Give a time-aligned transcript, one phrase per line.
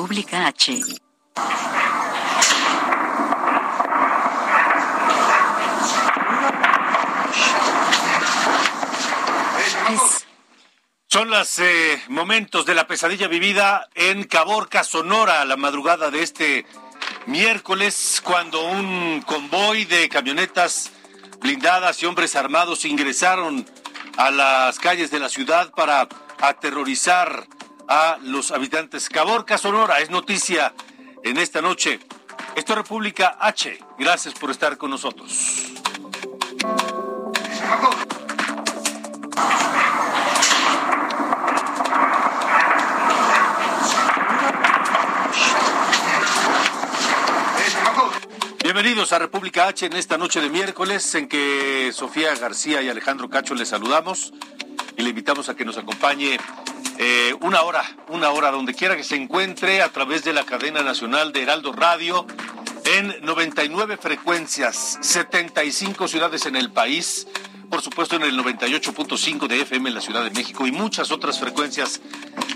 [0.00, 0.72] República H.
[9.90, 10.26] Es
[11.06, 16.22] Son los eh, momentos de la pesadilla vivida en Caborca, Sonora, a la madrugada de
[16.22, 16.64] este
[17.26, 20.92] miércoles, cuando un convoy de camionetas
[21.40, 23.66] blindadas y hombres armados ingresaron
[24.16, 26.08] a las calles de la ciudad para
[26.40, 27.46] aterrorizar
[27.90, 29.08] a los habitantes.
[29.08, 30.72] Caborca, Sonora, es noticia
[31.24, 31.98] en esta noche.
[32.54, 33.78] Esto es República H.
[33.98, 35.72] Gracias por estar con nosotros.
[48.62, 53.28] Bienvenidos a República H en esta noche de miércoles en que Sofía García y Alejandro
[53.28, 54.32] Cacho les saludamos
[55.00, 56.38] y le invitamos a que nos acompañe
[56.98, 60.82] eh, una hora, una hora donde quiera que se encuentre a través de la cadena
[60.82, 62.26] nacional de Heraldo Radio
[62.84, 67.26] en 99 frecuencias, 75 ciudades en el país,
[67.70, 71.40] por supuesto en el 98.5 de FM en la Ciudad de México y muchas otras
[71.40, 72.02] frecuencias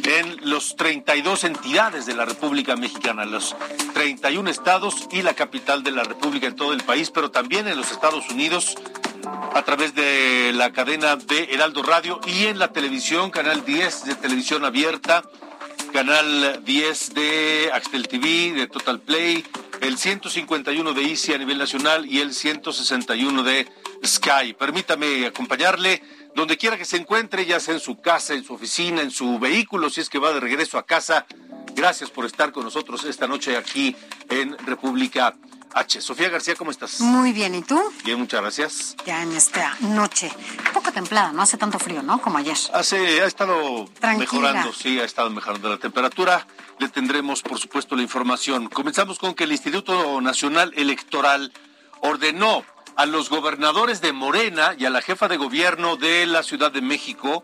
[0.02, 3.56] en los 32 entidades de la República Mexicana, los
[3.94, 7.78] 31 estados y la capital de la República en todo el país, pero también en
[7.78, 8.76] los Estados Unidos
[9.26, 14.14] a través de la cadena de Heraldo Radio y en la televisión, canal 10 de
[14.16, 15.22] televisión abierta,
[15.92, 19.44] canal 10 de Axtel TV, de Total Play,
[19.80, 23.68] el 151 de Easy a nivel nacional y el 161 de
[24.04, 24.54] Sky.
[24.58, 26.02] Permítame acompañarle
[26.34, 29.38] donde quiera que se encuentre, ya sea en su casa, en su oficina, en su
[29.38, 31.26] vehículo, si es que va de regreso a casa.
[31.74, 33.96] Gracias por estar con nosotros esta noche aquí
[34.30, 35.34] en República
[35.74, 36.00] H.
[36.00, 37.00] Sofía García, ¿cómo estás?
[37.00, 37.80] Muy bien, ¿y tú?
[38.04, 38.96] Bien, muchas gracias.
[39.04, 40.30] Ya en esta noche.
[40.66, 42.20] Un poco templada, no hace tanto frío, ¿no?
[42.20, 42.56] Como ayer.
[42.72, 44.18] Hace, ha estado Tranquila.
[44.18, 46.46] mejorando, sí, ha estado mejorando la temperatura.
[46.78, 48.68] Le tendremos, por supuesto, la información.
[48.68, 51.52] Comenzamos con que el Instituto Nacional Electoral
[52.00, 52.64] ordenó
[52.96, 56.80] a los gobernadores de Morena y a la jefa de gobierno de la Ciudad de
[56.82, 57.42] México,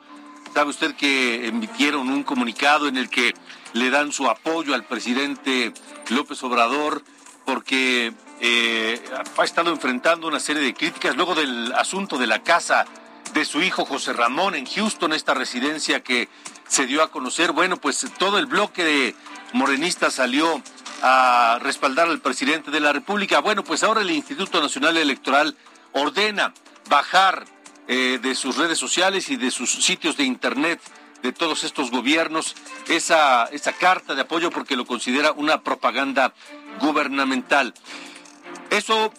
[0.54, 3.34] sabe usted que emitieron un comunicado en el que
[3.72, 5.72] le dan su apoyo al presidente
[6.08, 7.02] López Obrador
[7.50, 9.02] porque eh,
[9.36, 12.86] ha estado enfrentando una serie de críticas luego del asunto de la casa
[13.34, 16.28] de su hijo José Ramón en Houston, esta residencia que
[16.68, 17.50] se dio a conocer.
[17.50, 19.16] Bueno, pues todo el bloque de
[19.52, 20.62] morenistas salió
[21.02, 23.40] a respaldar al presidente de la República.
[23.40, 25.56] Bueno, pues ahora el Instituto Nacional Electoral
[25.90, 26.54] ordena
[26.88, 27.46] bajar
[27.88, 30.80] eh, de sus redes sociales y de sus sitios de internet
[31.22, 32.54] de todos estos gobiernos
[32.88, 36.32] esa, esa carta de apoyo porque lo considera una propaganda
[36.80, 37.74] gubernamental.
[38.70, 39.12] Eso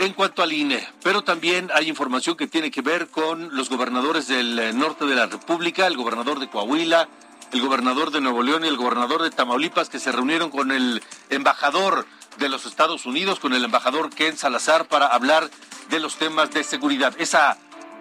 [0.00, 4.28] en cuanto al INE, pero también hay información que tiene que ver con los gobernadores
[4.28, 7.08] del eh, norte de la República, el gobernador de Coahuila,
[7.52, 11.02] el gobernador de Nuevo León y el gobernador de Tamaulipas que se reunieron con el
[11.30, 12.06] embajador
[12.38, 15.48] de los Estados Unidos, con el embajador Ken Salazar, para hablar
[15.88, 17.14] de los temas de seguridad.
[17.18, 17.56] Esa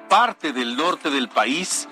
[0.10, 1.88] parte del norte del país,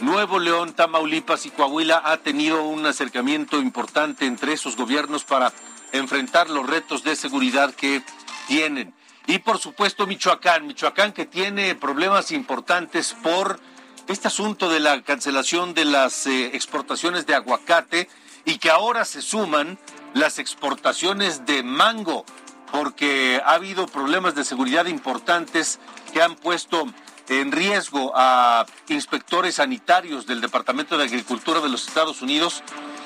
[0.00, 5.52] Nuevo León, Tamaulipas y Coahuila, ha tenido un acercamiento importante entre esos gobiernos para
[5.92, 8.02] enfrentar los retos de seguridad que
[8.48, 8.94] tienen.
[9.26, 13.60] Y por supuesto Michoacán, Michoacán que tiene problemas importantes por
[14.08, 18.08] este asunto de la cancelación de las eh, exportaciones de aguacate
[18.44, 19.78] y que ahora se suman
[20.14, 22.24] las exportaciones de mango,
[22.70, 25.78] porque ha habido problemas de seguridad importantes
[26.12, 26.86] que han puesto
[27.28, 32.62] en riesgo a inspectores sanitarios del Departamento de Agricultura de los Estados Unidos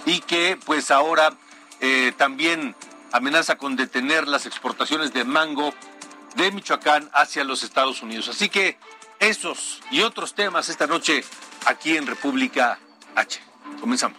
[0.07, 1.35] y que pues ahora
[1.81, 2.75] eh, también
[3.13, 5.73] amenaza con detener las exportaciones de mango
[6.35, 8.29] de Michoacán hacia los Estados Unidos.
[8.29, 8.79] Así que
[9.19, 11.25] esos y otros temas esta noche
[11.65, 12.79] aquí en República
[13.15, 13.41] H.
[13.81, 14.19] Comenzamos.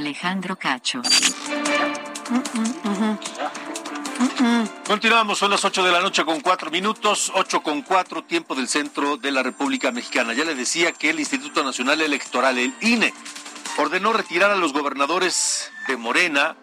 [0.00, 1.02] Alejandro Cacho.
[4.86, 8.66] Continuamos, son las 8 de la noche con 4 minutos, 8 con 4, tiempo del
[8.66, 10.32] centro de la República Mexicana.
[10.32, 13.12] Ya le decía que el Instituto Nacional Electoral, el INE,
[13.76, 16.56] ordenó retirar a los gobernadores de Morena,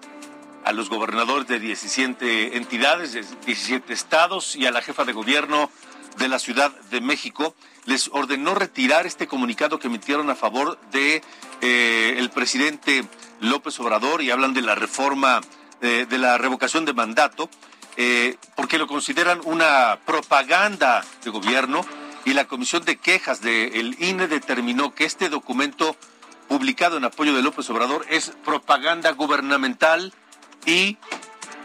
[0.65, 5.69] a los gobernadores de 17 entidades, de 17 estados y a la jefa de gobierno
[6.17, 7.55] de la Ciudad de México,
[7.85, 11.21] les ordenó retirar este comunicado que emitieron a favor de
[11.61, 13.05] eh, el presidente
[13.39, 15.41] López Obrador y hablan de la reforma
[15.81, 17.49] eh, de la revocación de mandato,
[17.97, 21.85] eh, porque lo consideran una propaganda de gobierno
[22.25, 25.95] y la Comisión de Quejas del INE determinó que este documento
[26.47, 30.13] publicado en apoyo de López Obrador es propaganda gubernamental
[30.65, 30.97] y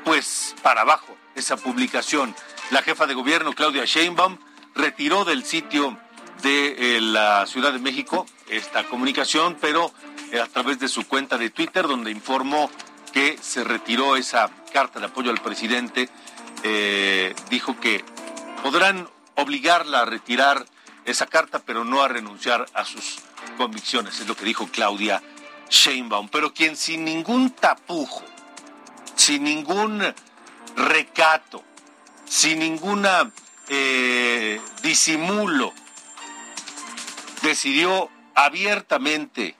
[0.04, 2.34] pues para abajo esa publicación.
[2.72, 4.38] La jefa de gobierno, Claudia Sheinbaum,
[4.74, 5.98] retiró del sitio
[6.40, 9.92] de eh, la Ciudad de México esta comunicación, pero
[10.30, 12.70] eh, a través de su cuenta de Twitter, donde informó
[13.12, 16.08] que se retiró esa carta de apoyo al presidente,
[16.62, 18.06] eh, dijo que
[18.62, 20.64] podrán obligarla a retirar
[21.04, 23.18] esa carta, pero no a renunciar a sus
[23.58, 25.22] convicciones, es lo que dijo Claudia
[25.68, 26.30] Sheinbaum.
[26.30, 28.22] Pero quien sin ningún tapujo,
[29.14, 30.02] sin ningún
[30.74, 31.62] recato,
[32.32, 33.30] sin ninguna
[33.68, 35.74] eh, disimulo,
[37.42, 39.54] decidió abiertamente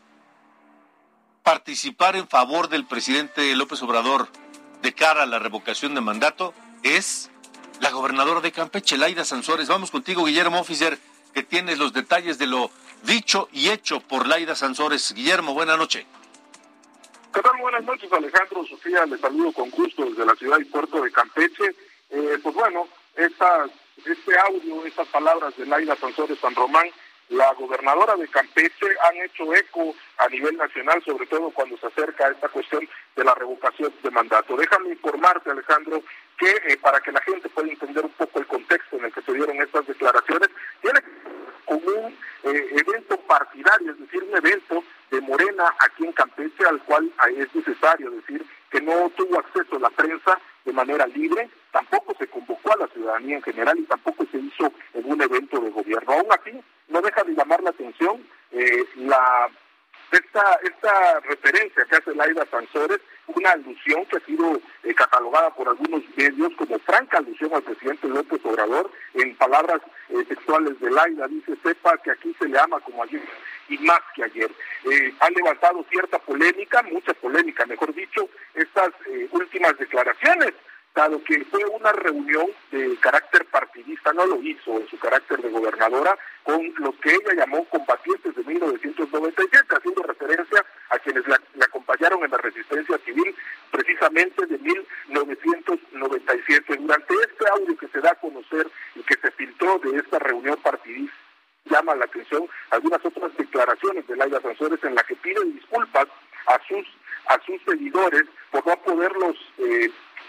[1.42, 4.28] participar en favor del presidente López Obrador
[4.80, 7.30] de cara a la revocación de mandato es
[7.80, 9.68] la gobernadora de Campeche, Laida Sansores.
[9.68, 10.98] Vamos contigo, Guillermo Officer,
[11.34, 12.70] que tienes los detalles de lo
[13.02, 15.12] dicho y hecho por Laida Sansores.
[15.12, 16.06] Guillermo, buena noche.
[17.34, 17.52] ¿Qué tal?
[17.60, 18.64] Buenas noches, Alejandro.
[18.64, 21.76] Sofía, les saludo con gusto desde la ciudad y puerto de Campeche.
[22.12, 22.86] Eh, pues bueno,
[23.16, 26.88] este audio, estas palabras de Laida Sansores San Román
[27.32, 32.26] la gobernadora de Campeche han hecho eco a nivel nacional, sobre todo cuando se acerca
[32.26, 32.86] a esta cuestión
[33.16, 34.54] de la revocación de mandato.
[34.54, 36.02] Déjame informarte, Alejandro,
[36.38, 39.22] que eh, para que la gente pueda entender un poco el contexto en el que
[39.22, 40.50] se dieron estas declaraciones,
[40.82, 41.00] tiene
[41.64, 42.12] como un
[42.44, 47.54] eh, evento partidario, es decir, un evento de Morena aquí en Campeche, al cual es
[47.54, 52.76] necesario decir que no tuvo acceso la prensa de manera libre, tampoco se convocó a
[52.76, 56.12] la ciudadanía en general y tampoco se hizo en un evento de gobierno.
[56.12, 56.52] Aún así,
[56.88, 58.22] no deja de llamar la atención
[58.52, 58.84] eh,
[60.12, 66.02] esta, referencia que hace Laida Sansores, una alusión que ha sido eh, catalogada por algunos
[66.16, 69.80] medios como franca alusión al presidente López Obrador, en palabras
[70.10, 73.22] eh, textuales de Laida, dice, sepa que aquí se le ama como ayer
[73.68, 74.50] y más que ayer.
[74.90, 78.90] Eh, han levantado cierta polémica, mucha polémica, mejor dicho, estas
[79.30, 80.52] últimas declaraciones
[80.94, 85.50] dado que fue una reunión de carácter partidista, no lo hizo en su carácter de
[85.50, 92.22] gobernadora, con los que ella llamó combatientes de 1997, haciendo referencia a quienes la, acompañaron
[92.24, 93.34] en la resistencia civil
[93.70, 96.76] precisamente de 1997.
[96.76, 100.58] Durante este audio que se da a conocer y que se filtró de esta reunión
[100.62, 101.16] partidista,
[101.64, 106.06] llama la atención algunas otras declaraciones de Laida Sansores en la que piden disculpas
[106.46, 106.86] a sus
[107.28, 109.88] a sus seguidores por no poderlos eh,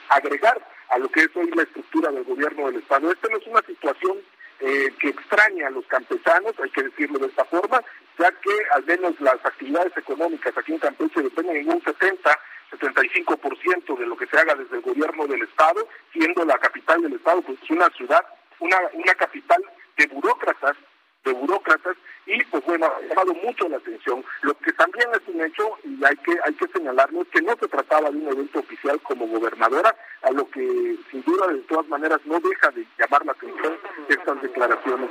[0.10, 0.60] agregar
[0.90, 3.12] a lo que es hoy la estructura del gobierno del Estado.
[3.12, 4.18] Esta no es una situación
[4.60, 7.82] eh, que extraña a los campesanos, hay que decirlo de esta forma,
[8.18, 12.40] ya que al menos las actividades económicas aquí en Campeche dependen en un 70
[12.80, 17.13] 75% de lo que se haga desde el gobierno del Estado, siendo la capital del
[17.13, 18.25] Estado pues una ciudad,
[18.60, 19.63] una, una capital
[19.98, 20.75] de burócratas
[21.24, 24.24] de burócratas y pues bueno, ha llamado mucho la atención.
[24.42, 27.56] Lo que también es un hecho y hay que hay que señalarlo es que no
[27.60, 31.88] se trataba de un evento oficial como gobernadora, a lo que sin duda de todas
[31.88, 33.77] maneras no deja de llamar la atención
[34.08, 35.10] estas declaraciones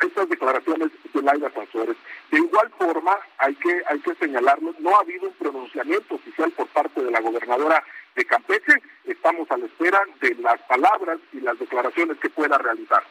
[0.00, 1.96] estas declaraciones de Laida Sansores.
[2.30, 6.66] De igual forma, hay que, hay que señalarlo, no ha habido un pronunciamiento oficial por
[6.68, 7.84] parte de la gobernadora
[8.16, 8.74] de Campeche.
[9.04, 13.04] Estamos a la espera de las palabras y las declaraciones que pueda realizar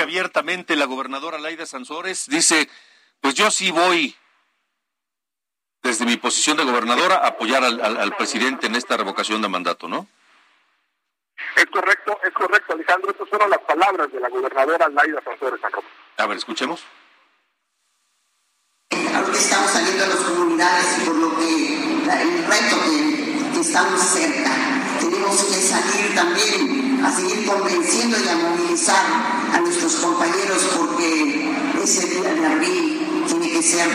[0.00, 2.68] abiertamente la gobernadora Laida Sansores dice,
[3.20, 4.16] pues yo sí voy
[5.82, 10.06] desde mi posición de gobernadora a apoyar al, presidente en esta revocación de mandato, ¿no?
[11.56, 13.10] Es correcto, es correcto, Alejandro.
[13.10, 15.60] Estas fueron las palabras de la gobernadora Laida Sansores
[16.16, 16.84] A ver, escuchemos.
[18.90, 21.74] Ahorita estamos saliendo a las comunidades y por lo que
[22.22, 24.50] el reto que, que estamos cerca.
[25.00, 32.06] Tenemos que salir también a seguir convenciendo y a movilizar a nuestros compañeros porque ese
[32.08, 33.88] día de abril tiene que ser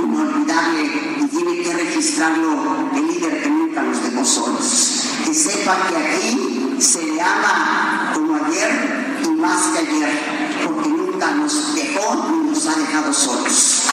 [0.00, 0.82] inolvidable
[1.20, 5.08] y tiene que registrarlo el líder que nunca nos dejó solos.
[5.24, 11.30] Que sepa que aquí se le ama como ayer y más que ayer, porque nunca
[11.32, 13.90] nos dejó ni nos ha dejado solos.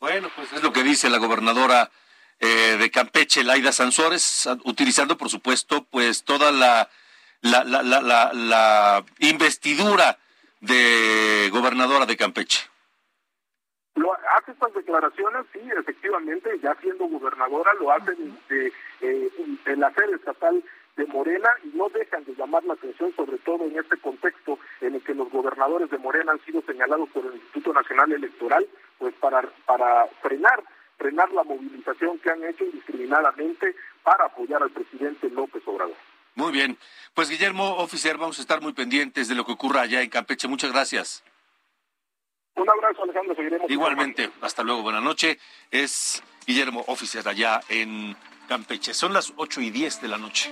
[0.00, 1.90] Bueno, pues es lo que dice la gobernadora
[2.38, 6.90] eh, de Campeche, Laida Sansores, utilizando, por supuesto, pues toda la,
[7.44, 10.18] la, la, la, la investidura
[10.60, 12.60] de gobernadora de Campeche.
[13.96, 18.72] Lo, hace estas declaraciones, sí, efectivamente, ya siendo gobernadora, lo hace desde
[19.02, 19.30] eh,
[19.66, 20.64] el hacer estatal
[20.96, 24.94] de Morena y no dejan de llamar la atención, sobre todo en este contexto en
[24.94, 28.66] el que los gobernadores de Morena han sido señalados por el Instituto Nacional Electoral,
[28.98, 30.62] pues para, para frenar,
[30.96, 35.96] frenar la movilización que han hecho indiscriminadamente para apoyar al presidente López Obrador.
[36.34, 36.78] Muy bien.
[37.14, 40.48] Pues Guillermo Oficier, vamos a estar muy pendientes de lo que ocurra allá en Campeche.
[40.48, 41.22] Muchas gracias.
[42.56, 43.34] Un abrazo, Alejandro.
[43.34, 43.70] Seguiremos.
[43.70, 44.30] Igualmente.
[44.40, 44.82] Hasta luego.
[44.82, 45.38] Buenas noches.
[45.70, 48.16] Es Guillermo Oficier allá en
[48.48, 48.94] Campeche.
[48.94, 50.50] Son las ocho y diez de la noche.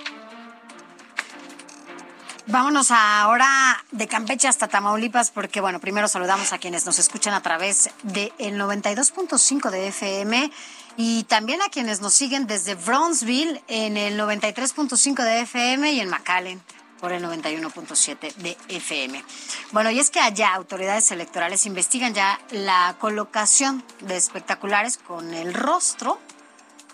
[2.49, 7.41] Vámonos ahora de Campeche hasta Tamaulipas porque, bueno, primero saludamos a quienes nos escuchan a
[7.41, 10.51] través del 92.5 de FM
[10.97, 16.09] y también a quienes nos siguen desde Brownsville en el 93.5 de FM y en
[16.09, 16.61] McAllen
[17.01, 19.25] por el 91.7 de FM.
[19.71, 25.55] Bueno, y es que allá autoridades electorales investigan ya la colocación de espectaculares con el
[25.55, 26.19] rostro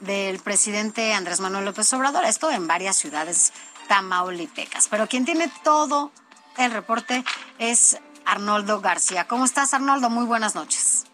[0.00, 3.52] del presidente Andrés Manuel López Obrador, esto en varias ciudades
[3.88, 4.88] tamaulipecas.
[4.88, 6.12] Pero quien tiene todo
[6.56, 7.24] el reporte
[7.58, 9.26] es Arnoldo García.
[9.26, 10.10] ¿Cómo estás, Arnoldo?
[10.10, 11.06] Muy buenas noches.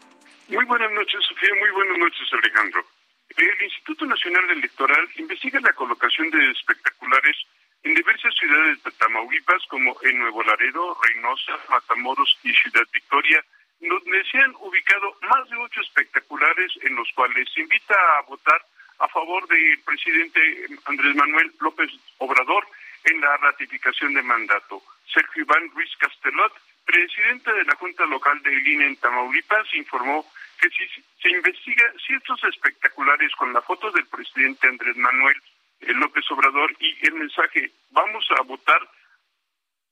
[0.48, 1.50] Muy buenas noches, Sofía.
[1.58, 2.84] Muy buenas noches, Alejandro.
[3.36, 7.36] El Instituto Nacional Electoral investiga la colocación de espectaculares
[7.82, 13.44] en diversas ciudades de Tamaulipas, como en Nuevo Laredo, Reynosa, Matamoros y Ciudad Victoria,
[13.80, 18.64] donde se han ubicado más de ocho espectaculares en los cuales se invita a votar
[18.98, 22.66] a favor del presidente Andrés Manuel López Obrador
[23.04, 24.82] en la ratificación de mandato.
[25.12, 26.52] Sergio Iván Ruiz Castelot,
[26.84, 30.24] presidente de la Junta Local de INE en Tamaulipas, informó
[30.60, 35.36] que si se investiga ciertos espectaculares con la foto del presidente Andrés Manuel
[35.80, 38.80] eh, López Obrador y el mensaje vamos a votar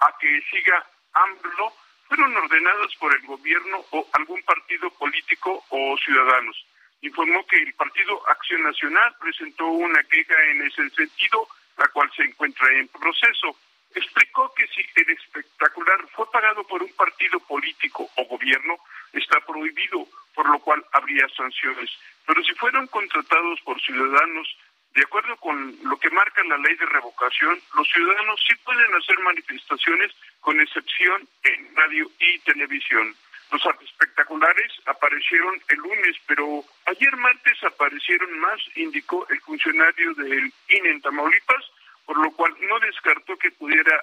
[0.01, 1.73] a que siga AMLO,
[2.09, 6.67] fueron ordenadas por el gobierno o algún partido político o ciudadanos
[7.03, 12.23] informó que el Partido Acción Nacional presentó una queja en ese sentido, la cual se
[12.23, 13.57] encuentra en proceso.
[13.95, 18.79] Explicó que si el espectacular fue pagado por un partido político o gobierno,
[19.13, 21.91] está prohibido, por lo cual habría sanciones.
[22.27, 24.57] Pero si fueron contratados por ciudadanos,
[24.95, 29.19] de acuerdo con lo que marca la ley de revocación, los ciudadanos sí pueden hacer
[29.21, 33.15] manifestaciones con excepción en radio y televisión.
[33.53, 40.91] Los espectaculares aparecieron el lunes, pero ayer martes aparecieron más, indicó el funcionario del INE
[40.91, 41.65] en Tamaulipas,
[42.07, 44.03] por lo cual no descartó que pudiera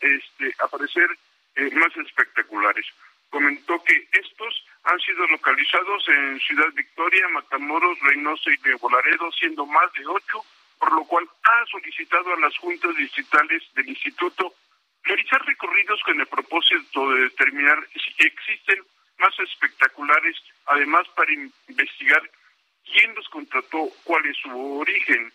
[0.00, 1.06] este, aparecer
[1.56, 2.86] eh, más espectaculares.
[3.28, 9.66] Comentó que estos han sido localizados en Ciudad Victoria, Matamoros, Reynosa y Nuevo Laredo, siendo
[9.66, 10.44] más de ocho,
[10.78, 14.54] por lo cual ha solicitado a las juntas distritales del instituto
[15.04, 18.82] realizar recorridos con el propósito de determinar si existen
[19.18, 22.22] más espectaculares, además para investigar
[22.84, 25.32] quién los contrató, cuál es su origen.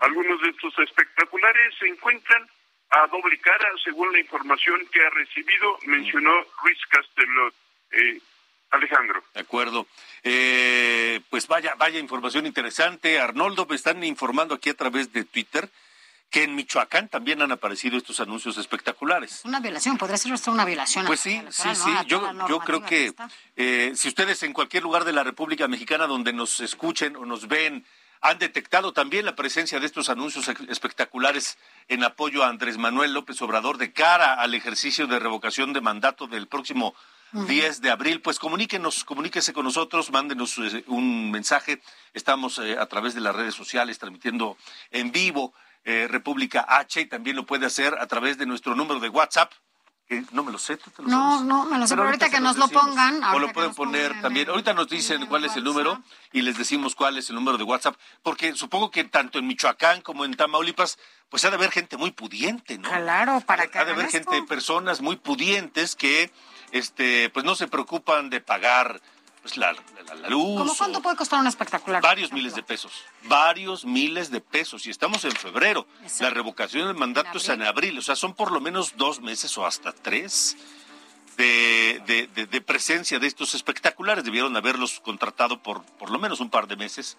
[0.00, 2.48] Algunos de estos espectaculares se encuentran
[2.90, 6.32] a doble cara, según la información que ha recibido, mencionó
[6.64, 7.54] Luis Castellot.
[7.92, 8.20] Eh,
[8.70, 9.22] Alejandro.
[9.34, 9.86] De acuerdo.
[10.22, 13.18] Eh, pues vaya, vaya información interesante.
[13.18, 15.68] Arnoldo, me están informando aquí a través de Twitter
[16.30, 19.42] que en Michoacán también han aparecido estos anuncios espectaculares.
[19.44, 21.04] Una violación, podría ser esto una violación.
[21.04, 21.90] Pues sí, sí, sí.
[22.06, 23.12] Yo, yo creo que
[23.56, 27.48] eh, si ustedes en cualquier lugar de la República Mexicana donde nos escuchen o nos
[27.48, 27.84] ven
[28.22, 31.58] han detectado también la presencia de estos anuncios espectaculares
[31.88, 36.26] en apoyo a Andrés Manuel López Obrador de cara al ejercicio de revocación de mandato
[36.26, 36.94] del próximo
[37.32, 41.80] 10 de abril, pues comuníquenos, comuníquese con nosotros, mándenos eh, un mensaje.
[42.12, 44.56] Estamos eh, a través de las redes sociales transmitiendo
[44.90, 49.00] en vivo eh, República H y también lo puede hacer a través de nuestro número
[49.00, 49.52] de WhatsApp.
[50.06, 52.30] Que no me lo sé, ¿tú te lo No, no, me lo sé, pero ahorita,
[52.30, 53.22] que nos lo pongan.
[53.22, 54.48] O lo pueden poner también.
[54.50, 57.62] Ahorita nos dicen cuál es el número y les decimos cuál es el número de
[57.62, 57.94] WhatsApp,
[58.24, 62.10] porque supongo que tanto en Michoacán como en Tamaulipas, pues ha de haber gente muy
[62.10, 62.88] pudiente, ¿no?
[62.88, 66.32] Claro, para que Ha de haber gente, personas muy pudientes que,
[66.72, 69.00] este, pues no se preocupan de pagar
[69.42, 70.58] pues la, la, luz.
[70.58, 72.02] ¿Cómo cuánto puede costar un espectacular?
[72.02, 72.92] Varios miles de pesos.
[73.24, 74.86] Varios miles de pesos.
[74.86, 75.86] Y estamos en febrero.
[76.20, 77.98] La revocación del mandato es en abril.
[77.98, 80.56] O sea, son por lo menos dos meses o hasta tres.
[81.36, 84.24] De, de, presencia de estos espectaculares.
[84.24, 87.16] Debieron haberlos contratado por por lo menos un par de meses.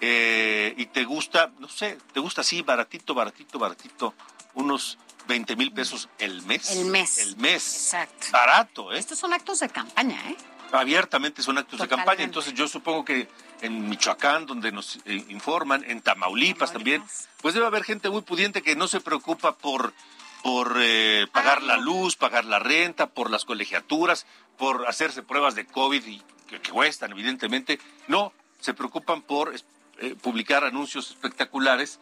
[0.00, 4.14] Eh, y te gusta, no sé, te gusta así, baratito, baratito, baratito,
[4.54, 6.70] unos 20 mil pesos el mes.
[6.70, 7.18] El mes.
[7.18, 7.62] El mes.
[7.64, 8.26] Exacto.
[8.32, 8.98] Barato, ¿eh?
[8.98, 10.36] Estos son actos de campaña, ¿eh?
[10.72, 12.24] Abiertamente son actos de campaña.
[12.24, 13.28] Entonces yo supongo que
[13.60, 17.02] en Michoacán, donde nos eh, informan, en Tamaulipas, también,
[17.40, 19.92] pues debe haber gente muy pudiente que no se preocupa por
[20.42, 24.26] por eh, pagar la luz, pagar la renta, por las colegiaturas,
[24.58, 27.78] por hacerse pruebas de COVID y que, cuestan, evidentemente.
[28.08, 32.00] No, se preocupan por eh, publicar anuncios espectaculares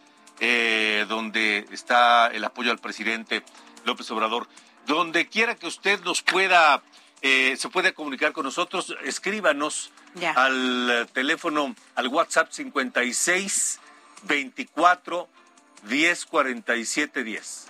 [1.06, 3.42] donde está el apoyo al presidente
[3.84, 4.48] López Obrador.
[4.86, 6.82] Donde quiera que usted nos pueda
[7.22, 9.92] eh, se puede comunicar con nosotros, escríbanos
[10.34, 13.80] al teléfono, al WhatsApp 56
[14.22, 15.28] 24
[15.88, 17.66] 10 47 10.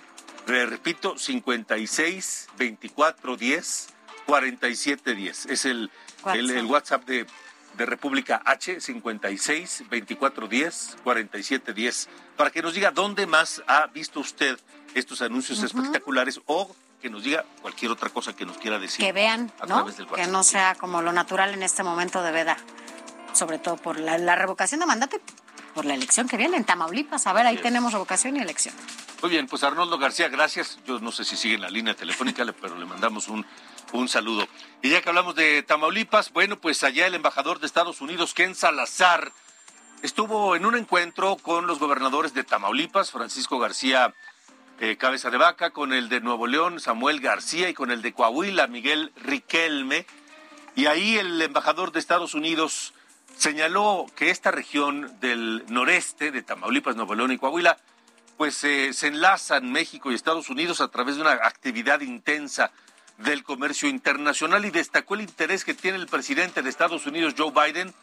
[0.47, 3.87] Le repito, 56 24 10
[4.25, 5.45] 47 10.
[5.47, 5.91] Es el,
[6.33, 7.25] el, WhatsApp de,
[7.77, 12.09] de, República H, 56 24 10 47 10.
[12.37, 14.57] Para que nos diga dónde más ha visto usted
[14.95, 19.03] estos anuncios espectaculares o que nos diga cualquier otra cosa que nos quiera decir.
[19.03, 19.85] Que vean, ¿no?
[20.15, 22.57] Que no sea como lo natural en este momento de veda,
[23.33, 25.21] sobre todo por la, revocación de mandato y
[25.73, 27.27] por la elección que viene en Tamaulipas.
[27.27, 28.75] A ver, ahí tenemos revocación y elección.
[29.21, 30.79] Muy bien, pues Arnoldo García, gracias.
[30.85, 33.45] Yo no sé si sigue en la línea telefónica, pero le mandamos un,
[33.91, 34.47] un saludo.
[34.81, 38.55] Y ya que hablamos de Tamaulipas, bueno, pues allá el embajador de Estados Unidos, Ken
[38.55, 39.31] Salazar,
[40.01, 44.13] estuvo en un encuentro con los gobernadores de Tamaulipas, Francisco García
[44.97, 48.65] cabeza de Vaca, con el de Nuevo León, Samuel García, y con el de Coahuila,
[48.65, 50.07] Miguel Riquelme.
[50.75, 52.93] Y ahí el embajador de Estados Unidos
[53.37, 57.77] señaló que esta región del noreste, de Tamaulipas, Nuevo León y Coahuila,
[58.37, 62.71] pues eh, se enlazan México y Estados Unidos a través de una actividad intensa
[63.19, 67.51] del comercio internacional y destacó el interés que tiene el presidente de Estados Unidos, Joe
[67.51, 67.93] Biden,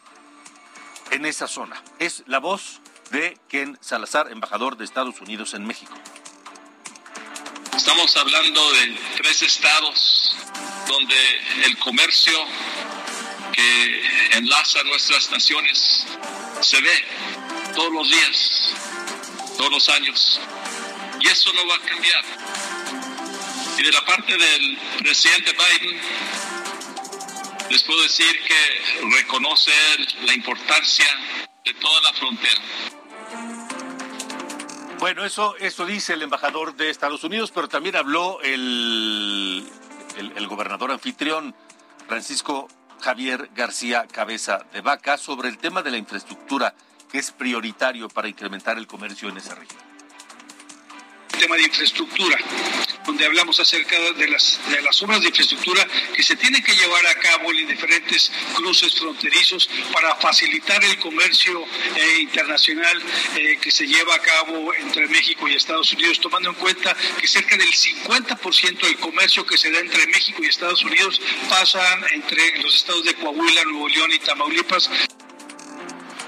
[1.11, 1.81] en esa zona.
[1.99, 2.79] Es la voz
[3.11, 5.93] de Ken Salazar, embajador de Estados Unidos en México.
[7.79, 10.35] Estamos hablando de tres estados
[10.85, 11.15] donde
[11.63, 12.37] el comercio
[13.53, 16.05] que enlaza nuestras naciones
[16.59, 17.05] se ve
[17.73, 18.73] todos los días,
[19.55, 20.41] todos los años.
[21.21, 22.25] Y eso no va a cambiar.
[23.77, 26.01] Y de la parte del presidente Biden,
[27.69, 29.71] les puedo decir que reconoce
[30.25, 31.07] la importancia
[31.63, 32.61] de toda la frontera.
[34.99, 39.65] Bueno, eso, eso dice el embajador de Estados Unidos, pero también habló el,
[40.17, 41.55] el, gobernador anfitrión,
[42.05, 42.67] Francisco
[42.99, 46.75] Javier García Cabeza de Vaca, sobre el tema de la infraestructura
[47.09, 49.79] que es prioritario para incrementar el comercio en esa región.
[51.39, 52.37] Tema de infraestructura,
[53.09, 57.07] donde hablamos acerca de las, de las obras de infraestructura que se tienen que llevar
[57.07, 63.01] a cabo en diferentes cruces fronterizos para facilitar el comercio eh, internacional
[63.35, 67.27] eh, que se lleva a cabo entre México y Estados Unidos, tomando en cuenta que
[67.27, 71.19] cerca del 50% del comercio que se da entre México y Estados Unidos
[71.49, 74.87] pasan entre los estados de Coahuila, Nuevo León y Tamaulipas.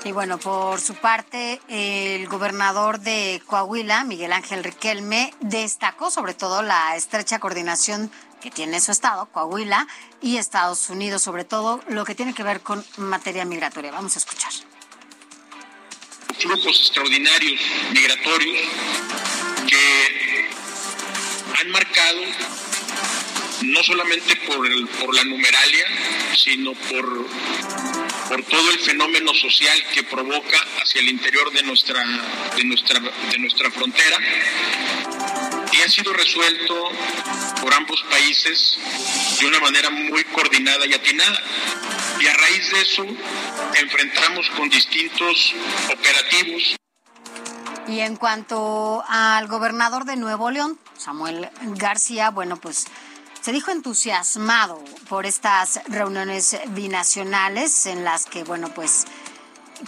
[0.04, 6.64] Y bueno, por su parte, el gobernador de Coahuila, Miguel Ángel Riquelme, destacó sobre todo
[6.64, 8.12] la estrecha coordinación
[8.42, 9.88] que tiene su estado, Coahuila,
[10.20, 13.92] y Estados Unidos, sobre todo lo que tiene que ver con materia migratoria.
[13.92, 14.52] Vamos a escuchar.
[16.40, 17.62] Flujos extraordinarios
[17.94, 18.58] migratorios
[19.68, 20.50] que
[21.62, 22.22] han marcado
[23.64, 25.86] no solamente por, la numeralia,
[26.36, 27.28] sino por
[28.28, 32.04] por todo el fenómeno social que provoca hacia el interior de nuestra,
[32.56, 34.18] de nuestra, de nuestra frontera
[35.74, 36.76] y ha sido resuelto
[37.62, 38.78] por ambos países
[39.40, 41.40] de una manera muy coordinada y atinada.
[42.20, 43.06] Y a raíz de eso
[43.76, 45.56] enfrentamos con distintos
[45.92, 46.76] operativos.
[47.88, 52.86] Y en cuanto al gobernador de Nuevo León, Samuel García, bueno, pues
[53.42, 59.06] se dijo entusiasmado por estas reuniones binacionales en las que, bueno, pues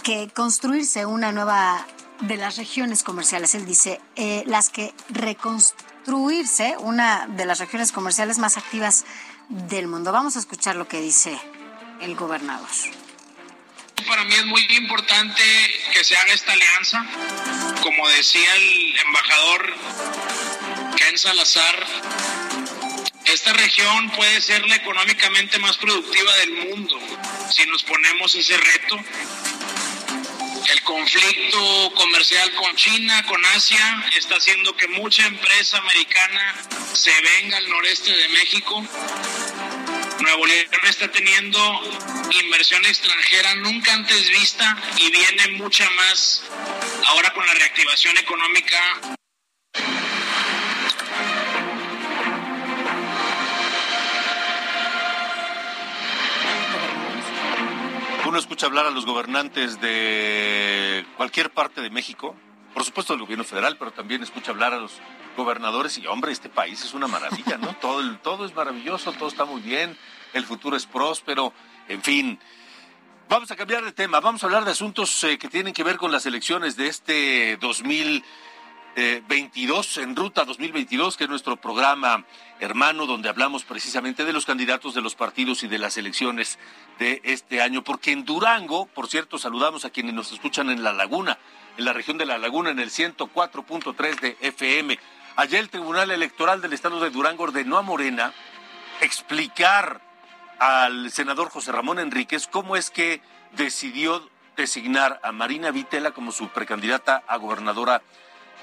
[0.02, 1.86] que construirse una nueva
[2.20, 8.38] de las regiones comerciales, él dice, eh, las que reconstruirse una de las regiones comerciales
[8.38, 9.04] más activas
[9.48, 10.10] del mundo.
[10.12, 11.38] Vamos a escuchar lo que dice
[12.00, 12.68] el gobernador.
[14.08, 15.42] Para mí es muy importante
[15.92, 17.06] que se haga esta alianza.
[17.82, 19.72] Como decía el embajador
[20.96, 21.86] Ken Salazar,
[23.26, 26.98] esta región puede ser la económicamente más productiva del mundo
[27.50, 28.98] si nos ponemos ese reto.
[30.70, 36.54] El conflicto comercial con China, con Asia, está haciendo que mucha empresa americana
[36.94, 38.86] se venga al noreste de México.
[40.20, 41.58] Nuevo León está teniendo
[42.42, 46.42] inversión extranjera nunca antes vista y viene mucha más
[47.06, 49.16] ahora con la reactivación económica
[58.34, 62.34] Uno escucha hablar a los gobernantes de cualquier parte de México,
[62.74, 65.00] por supuesto del gobierno federal, pero también escucha hablar a los
[65.36, 67.76] gobernadores y hombre, este país es una maravilla, ¿no?
[67.80, 69.96] Todo, todo es maravilloso, todo está muy bien,
[70.32, 71.52] el futuro es próspero,
[71.86, 72.40] en fin.
[73.28, 75.96] Vamos a cambiar de tema, vamos a hablar de asuntos eh, que tienen que ver
[75.96, 77.56] con las elecciones de este
[78.94, 82.24] 2022, en ruta 2022, que es nuestro programa
[82.60, 86.58] hermano, donde hablamos precisamente de los candidatos de los partidos y de las elecciones
[87.00, 90.92] de este año, porque en Durango, por cierto, saludamos a quienes nos escuchan en La
[90.92, 91.38] Laguna,
[91.76, 94.98] en la región de La Laguna, en el 104.3 de FM.
[95.36, 98.32] Ayer el Tribunal Electoral del Estado de Durango ordenó a Morena
[99.00, 100.00] explicar
[100.60, 103.20] al senador José Ramón Enríquez cómo es que
[103.56, 108.02] decidió designar a Marina Vitela como su precandidata a gobernadora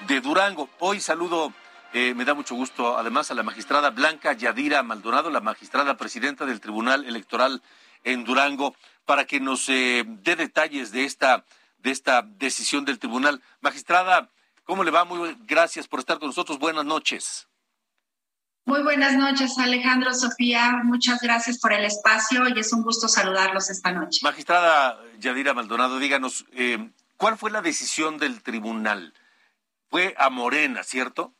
[0.07, 0.69] de Durango.
[0.79, 1.53] Hoy saludo,
[1.93, 6.45] eh, me da mucho gusto, además, a la magistrada Blanca Yadira Maldonado, la magistrada presidenta
[6.45, 7.61] del Tribunal Electoral
[8.03, 11.45] en Durango, para que nos eh, dé detalles de esta,
[11.79, 13.41] de esta decisión del tribunal.
[13.61, 14.29] Magistrada,
[14.63, 15.05] ¿cómo le va?
[15.05, 16.59] Muy gracias por estar con nosotros.
[16.59, 17.47] Buenas noches.
[18.65, 20.81] Muy buenas noches, Alejandro, Sofía.
[20.83, 24.19] Muchas gracias por el espacio y es un gusto saludarlos esta noche.
[24.23, 29.13] Magistrada Yadira Maldonado, díganos, eh, ¿cuál fue la decisión del tribunal?
[29.91, 31.34] Fue a Morena, ¿cierto?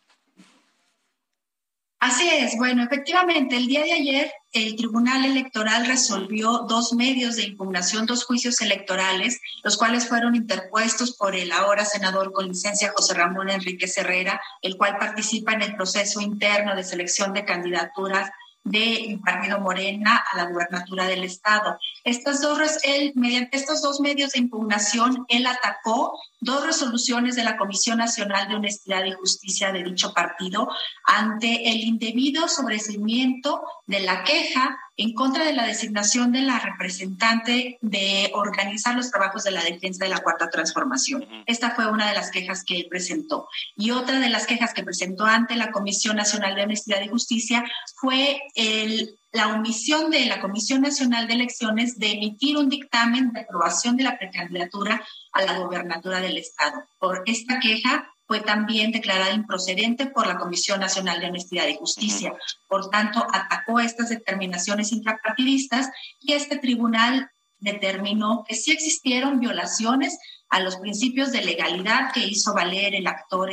[2.02, 2.58] Así es.
[2.58, 8.26] Bueno, efectivamente, el día de ayer el Tribunal Electoral resolvió dos medios de impugnación, dos
[8.26, 13.90] juicios electorales, los cuales fueron interpuestos por el ahora senador con licencia José Ramón Enrique
[13.96, 18.32] Herrera, el cual participa en el proceso interno de selección de candidaturas
[18.66, 21.80] del Partido Morena a la gubernatura del Estado.
[22.04, 27.56] Estas dos, él, mediante estos dos medios de impugnación, él atacó dos resoluciones de la
[27.56, 30.68] Comisión Nacional de Honestidad y Justicia de dicho partido
[31.06, 37.78] ante el indebido sobrecimiento de la queja en contra de la designación de la representante
[37.82, 41.26] de organizar los trabajos de la defensa de la Cuarta Transformación.
[41.46, 43.48] Esta fue una de las quejas que él presentó.
[43.76, 47.64] Y otra de las quejas que presentó ante la Comisión Nacional de Honestidad y Justicia
[47.96, 53.42] fue el la omisión de la Comisión Nacional de Elecciones de emitir un dictamen de
[53.42, 56.84] aprobación de la precandidatura a la gobernatura del Estado.
[57.00, 62.34] Por esta queja fue también declarada improcedente por la Comisión Nacional de Honestidad y Justicia.
[62.68, 65.90] Por tanto, atacó estas determinaciones intrapartidistas
[66.20, 70.18] y este tribunal determinó que sí existieron violaciones
[70.52, 73.50] a los principios de legalidad que hizo valer el actor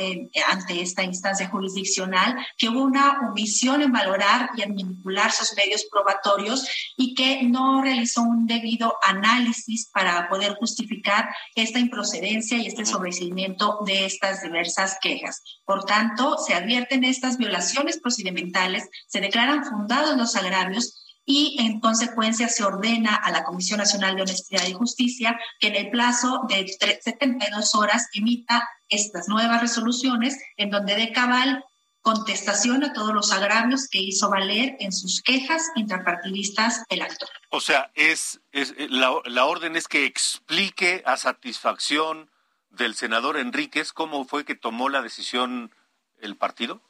[0.47, 5.85] ante esta instancia jurisdiccional, que hubo una omisión en valorar y en manipular sus medios
[5.89, 12.85] probatorios y que no realizó un debido análisis para poder justificar esta improcedencia y este
[12.85, 15.41] sobreseimiento de estas diversas quejas.
[15.65, 22.49] Por tanto, se advierten estas violaciones procedimentales, se declaran fundados los agravios y en consecuencia
[22.49, 26.67] se ordena a la Comisión Nacional de Honestidad y Justicia que en el plazo de
[26.67, 31.63] 72 horas emita estas nuevas resoluciones en donde dé cabal
[32.01, 37.29] contestación a todos los agravios que hizo valer en sus quejas intrapartidistas el actor.
[37.51, 42.31] O sea, es, es la, la orden es que explique a satisfacción
[42.71, 45.75] del senador Enríquez cómo fue que tomó la decisión
[46.17, 46.81] el partido.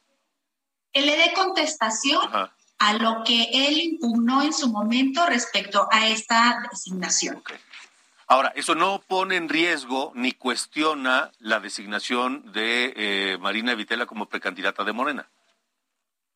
[0.94, 2.22] Que le dé contestación
[2.80, 7.42] a lo que él impugnó en su momento respecto a esta designación.
[8.26, 14.28] Ahora, eso no pone en riesgo ni cuestiona la designación de eh, Marina Vitela como
[14.28, 15.28] precandidata de Morena.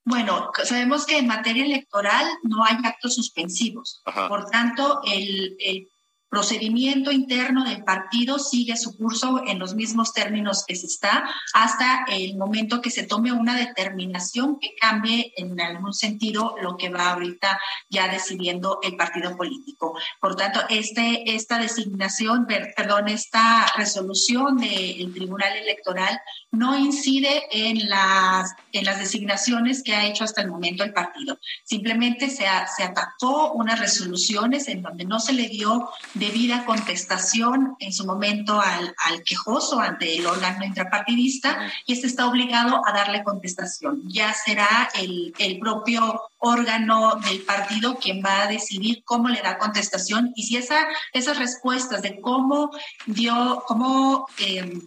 [0.04, 4.02] Bueno, sabemos que en materia electoral no hay actos suspensivos.
[4.28, 5.88] Por tanto, el, el
[6.34, 12.06] procedimiento interno del partido sigue su curso en los mismos términos que se está hasta
[12.08, 17.10] el momento que se tome una determinación que cambie en algún sentido lo que va
[17.10, 19.96] ahorita ya decidiendo el partido político.
[20.20, 26.18] Por tanto, este, esta designación, perdón, esta resolución del Tribunal Electoral
[26.50, 31.38] no incide en las, en las designaciones que ha hecho hasta el momento el partido.
[31.62, 35.90] Simplemente se, se atacó unas resoluciones en donde no se le dio
[36.26, 42.26] debida contestación en su momento al, al quejoso ante el órgano intrapartidista y este está
[42.26, 44.02] obligado a darle contestación.
[44.06, 49.58] Ya será el, el propio órgano del partido quien va a decidir cómo le da
[49.58, 52.70] contestación y si esa, esas respuestas de cómo
[53.06, 54.26] dio, cómo...
[54.38, 54.80] Eh,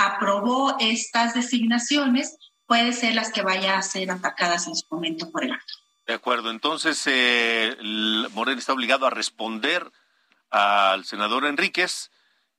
[0.00, 5.44] aprobó estas designaciones puede ser las que vaya a ser atacadas en su momento por
[5.44, 5.74] el acto.
[6.06, 7.76] De acuerdo, entonces eh,
[8.32, 9.90] Morena está obligado a responder
[10.50, 12.10] al senador Enríquez.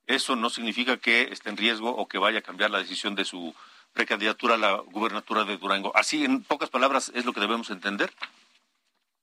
[0.06, 3.24] Eso no significa que esté en riesgo o que vaya a cambiar la decisión de
[3.24, 3.54] su
[3.92, 5.92] precandidatura a la gubernatura de Durango.
[5.94, 8.12] Así, en pocas palabras, es lo que debemos entender.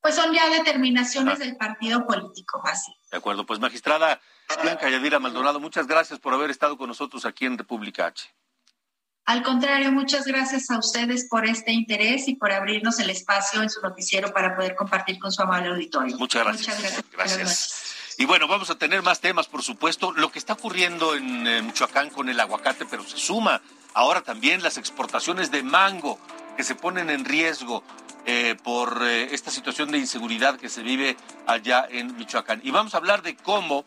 [0.01, 2.91] pues son ya determinaciones del partido político, así.
[3.11, 4.21] De acuerdo, pues magistrada
[4.61, 8.29] Blanca Yadira Maldonado, muchas gracias por haber estado con nosotros aquí en República H.
[9.25, 13.69] Al contrario, muchas gracias a ustedes por este interés y por abrirnos el espacio en
[13.69, 16.17] su noticiero para poder compartir con su amable auditorio.
[16.17, 16.77] Muchas gracias.
[16.77, 17.88] Muchas gracias.
[18.19, 20.11] Y bueno, vamos a tener más temas, por supuesto.
[20.11, 23.61] Lo que está ocurriendo en eh, Michoacán con el aguacate, pero se suma
[23.93, 26.19] ahora también las exportaciones de mango
[26.57, 27.81] que se ponen en riesgo
[28.25, 31.15] eh, por eh, esta situación de inseguridad que se vive
[31.47, 32.59] allá en Michoacán.
[32.61, 33.85] Y vamos a hablar de cómo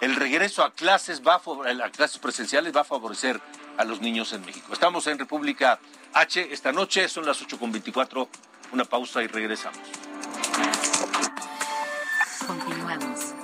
[0.00, 3.38] el regreso a clases va a, clases presenciales va a favorecer
[3.76, 4.72] a los niños en México.
[4.72, 5.78] Estamos en República
[6.14, 8.28] H esta noche, son las 8.24,
[8.72, 9.78] una pausa y regresamos.
[12.46, 13.43] Continuamos.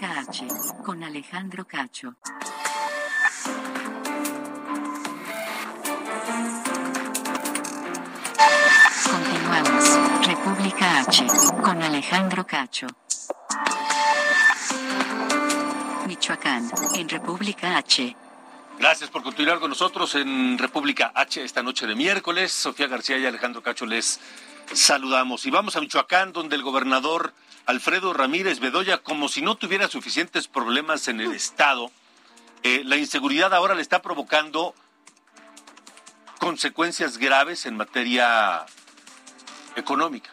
[0.00, 0.46] Cache,
[0.82, 2.14] con Alejandro Cacho.
[9.04, 10.26] Continuamos.
[10.26, 11.26] República H,
[11.62, 12.86] con Alejandro Cacho.
[16.06, 18.16] Michoacán, en República H.
[18.78, 22.50] Gracias por continuar con nosotros en República H esta noche de miércoles.
[22.50, 24.18] Sofía García y Alejandro Cacho les
[24.72, 25.44] saludamos.
[25.44, 27.34] Y vamos a Michoacán, donde el gobernador
[27.70, 31.92] Alfredo Ramírez Bedoya, como si no tuviera suficientes problemas en el Estado,
[32.64, 34.74] eh, la inseguridad ahora le está provocando
[36.40, 38.66] consecuencias graves en materia
[39.76, 40.30] económica.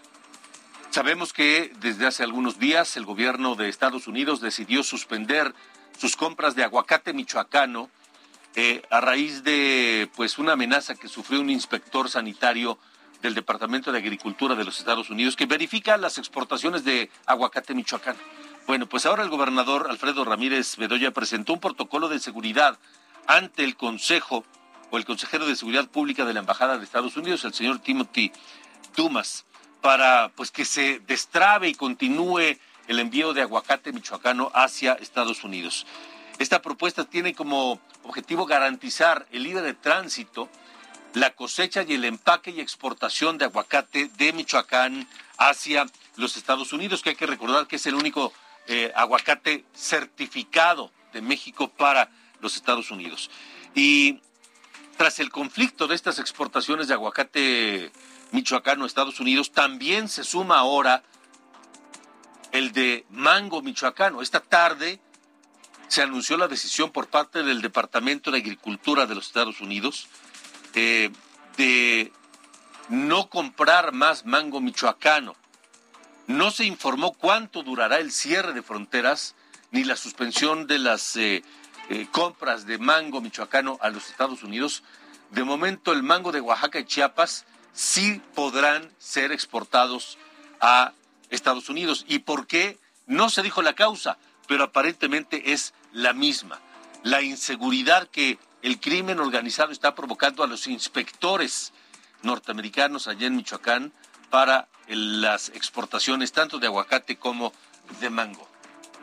[0.90, 5.54] Sabemos que desde hace algunos días el gobierno de Estados Unidos decidió suspender
[5.96, 7.92] sus compras de aguacate michoacano
[8.56, 12.80] eh, a raíz de pues una amenaza que sufrió un inspector sanitario
[13.22, 18.20] del Departamento de Agricultura de los Estados Unidos que verifica las exportaciones de aguacate michoacano.
[18.68, 22.78] Bueno, pues ahora el gobernador Alfredo Ramírez Bedoya presentó un protocolo de seguridad
[23.26, 24.44] ante el Consejo
[24.92, 28.32] o el consejero de Seguridad Pública de la Embajada de Estados Unidos, el señor Timothy
[28.96, 29.46] Dumas,
[29.82, 35.86] para pues que se destrabe y continúe el envío de aguacate michoacano hacia Estados Unidos.
[36.40, 40.50] Esta propuesta tiene como objetivo garantizar el libre tránsito,
[41.18, 47.02] la cosecha y el empaque y exportación de aguacate de Michoacán hacia los Estados Unidos,
[47.02, 48.34] que hay que recordar que es el único
[48.68, 53.32] eh, aguacate certificado de México para los Estados Unidos.
[53.74, 54.22] Y
[54.98, 57.92] tras el conflicto de estas exportaciones de aguacate
[58.32, 61.04] michoacano a Estados Unidos, también se suma ahora
[62.52, 64.22] el de mango michoacano.
[64.22, 65.00] Esta tarde
[65.88, 70.08] se anunció la decisión por parte del Departamento de Agricultura de los Estados Unidos
[70.80, 71.10] eh,
[71.58, 72.14] de
[72.90, 75.36] no comprar más mango michoacano.
[76.28, 79.34] No se informó cuánto durará el cierre de fronteras
[79.72, 81.44] ni la suspensión de las eh,
[81.90, 84.84] eh, compras de mango michoacano a los Estados Unidos.
[85.32, 90.20] De momento el mango de Oaxaca y Chiapas sí podrán ser exportados
[90.62, 90.94] a
[91.32, 92.06] Estados Unidos.
[92.08, 92.78] ¿Y por qué?
[93.08, 96.60] No se dijo la causa, pero aparentemente es la misma.
[97.02, 101.74] La inseguridad que el crimen organizado está provocando a los inspectores
[102.24, 103.94] norteamericanos allá en Michoacán
[104.30, 107.54] para las exportaciones tanto de aguacate como
[108.00, 108.48] de mango.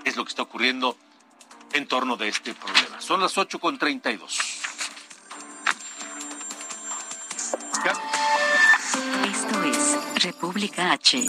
[0.05, 0.97] Es lo que está ocurriendo
[1.73, 3.01] en torno de este problema.
[3.01, 4.65] Son las 8.32.
[9.27, 11.27] Esto es República H.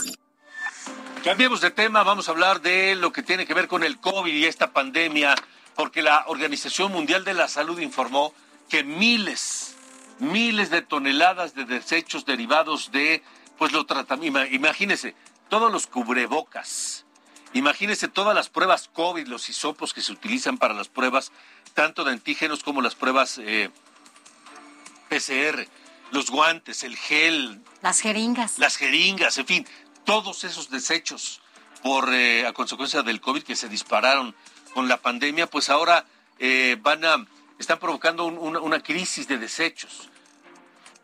[1.24, 4.32] Cambiemos de tema, vamos a hablar de lo que tiene que ver con el COVID
[4.32, 5.34] y esta pandemia,
[5.76, 8.34] porque la Organización Mundial de la Salud informó
[8.68, 9.76] que miles,
[10.18, 13.22] miles de toneladas de desechos derivados de,
[13.58, 15.14] pues lo tratamiento, imagínese,
[15.48, 17.06] todos los cubrebocas,
[17.52, 21.32] Imagínese todas las pruebas COVID, los hisopos que se utilizan para las pruebas,
[21.72, 23.70] tanto de antígenos como las pruebas eh,
[25.08, 25.66] PCR,
[26.10, 27.62] los guantes, el gel.
[27.80, 28.58] Las jeringas.
[28.58, 29.66] Las jeringas, en fin,
[30.04, 31.40] todos esos desechos
[31.82, 34.34] por eh, a consecuencia del COVID que se dispararon
[34.76, 36.04] con la pandemia, pues ahora
[36.38, 37.26] eh, van a,
[37.58, 40.10] están provocando una crisis de desechos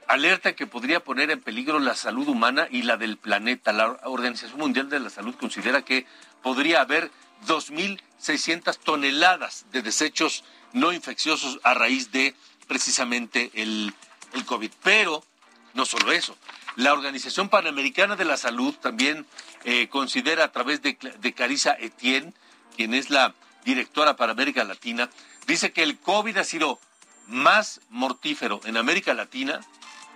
[0.08, 3.72] alerta que podría poner en peligro la salud humana y la del planeta.
[3.72, 6.04] La Organización Mundial de la Salud considera que
[6.42, 7.10] podría haber
[7.46, 12.34] 2.600 toneladas de desechos no infecciosos a raíz de
[12.68, 13.94] precisamente el
[14.34, 14.70] el COVID.
[14.82, 15.24] Pero
[15.72, 16.36] no solo eso,
[16.76, 19.26] la Organización Panamericana de la Salud también
[19.64, 22.34] eh, considera a través de, de Carissa Etienne,
[22.76, 25.10] quien es la directora para América Latina,
[25.46, 26.78] dice que el COVID ha sido
[27.26, 29.60] más mortífero en América Latina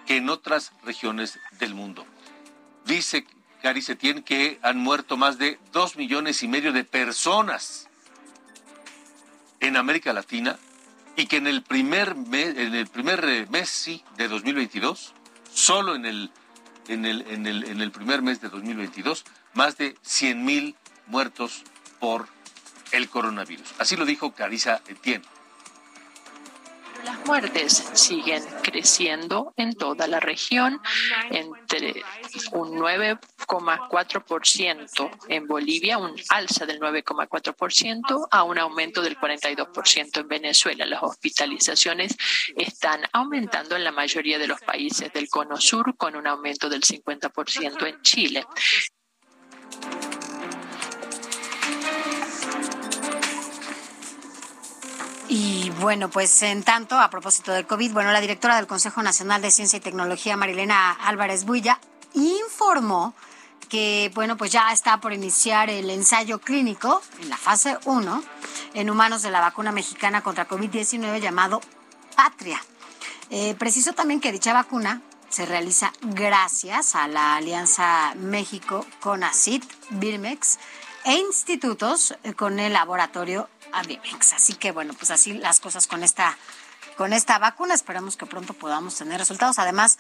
[0.06, 2.06] que en otras regiones del mundo.
[2.84, 3.26] Dice
[3.62, 7.88] Cari Etienne que han muerto más de dos millones y medio de personas
[9.60, 10.58] en América Latina
[11.16, 15.14] y que en el primer mes, en el primer eh, mes de 2022,
[15.52, 16.30] solo en el,
[16.88, 21.64] en el, en el, en el primer mes de 2022, más de 100 mil muertos
[21.98, 22.28] por
[22.92, 23.74] el coronavirus.
[23.78, 25.24] Así lo dijo Carissa Etienne.
[27.04, 30.80] Las muertes siguen creciendo en toda la región,
[31.30, 32.02] entre
[32.50, 40.84] un 9,4% en Bolivia, un alza del 9,4% a un aumento del 42% en Venezuela.
[40.84, 42.16] Las hospitalizaciones
[42.56, 46.82] están aumentando en la mayoría de los países del Cono Sur, con un aumento del
[46.82, 48.44] 50% en Chile.
[55.80, 59.50] Bueno, pues en tanto, a propósito del COVID, bueno, la directora del Consejo Nacional de
[59.50, 61.78] Ciencia y Tecnología, Marilena Álvarez Builla,
[62.14, 63.14] informó
[63.68, 68.22] que, bueno, pues ya está por iniciar el ensayo clínico en la fase 1
[68.74, 71.60] en humanos de la vacuna mexicana contra COVID-19 llamado
[72.14, 72.62] Patria.
[73.30, 79.64] Eh, preciso también que dicha vacuna se realiza gracias a la alianza México con ACID,
[79.90, 80.58] Birmex
[81.04, 86.36] e institutos con el laboratorio Así que bueno, pues así las cosas con esta,
[86.96, 87.74] con esta vacuna.
[87.74, 89.58] Esperamos que pronto podamos tener resultados.
[89.58, 89.98] Además,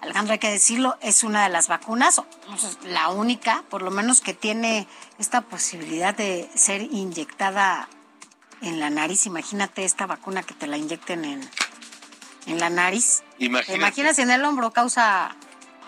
[0.00, 2.20] Alejandro, hay que decirlo, es una de las vacunas,
[2.84, 4.86] la única, por lo menos que tiene
[5.18, 7.88] esta posibilidad de ser inyectada
[8.60, 9.26] en la nariz.
[9.26, 11.50] Imagínate esta vacuna que te la inyecten en,
[12.46, 13.22] en la nariz.
[13.38, 13.78] Imagínate.
[13.78, 15.34] imaginas si en el hombro causa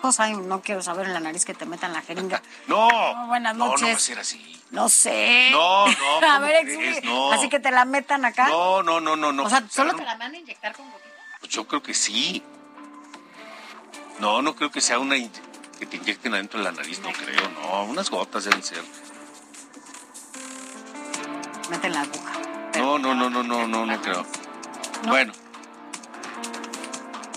[0.01, 2.43] cosa no quiero saber en la nariz que te metan la jeringa.
[2.67, 2.89] No.
[3.27, 3.81] buenas noches.
[3.81, 4.58] No, no va a ser así.
[4.71, 5.49] No sé.
[5.51, 5.95] No, no.
[6.31, 7.05] a ver, crees?
[7.05, 7.33] no.
[7.33, 8.49] Así que te la metan acá.
[8.49, 9.45] No, no, no, no, no.
[9.45, 11.09] O sea, ¿solo te la van a inyectar con gotita?
[11.41, 12.43] Pues yo creo que sí.
[14.19, 15.17] No, no creo que sea una
[15.79, 17.85] que te inyecten adentro de la nariz, no creo, no.
[17.85, 18.83] Unas gotas deben ser.
[21.71, 22.33] Meten la aguja.
[22.77, 24.27] No, no, no, no, no, no, no creo.
[25.07, 25.33] Bueno.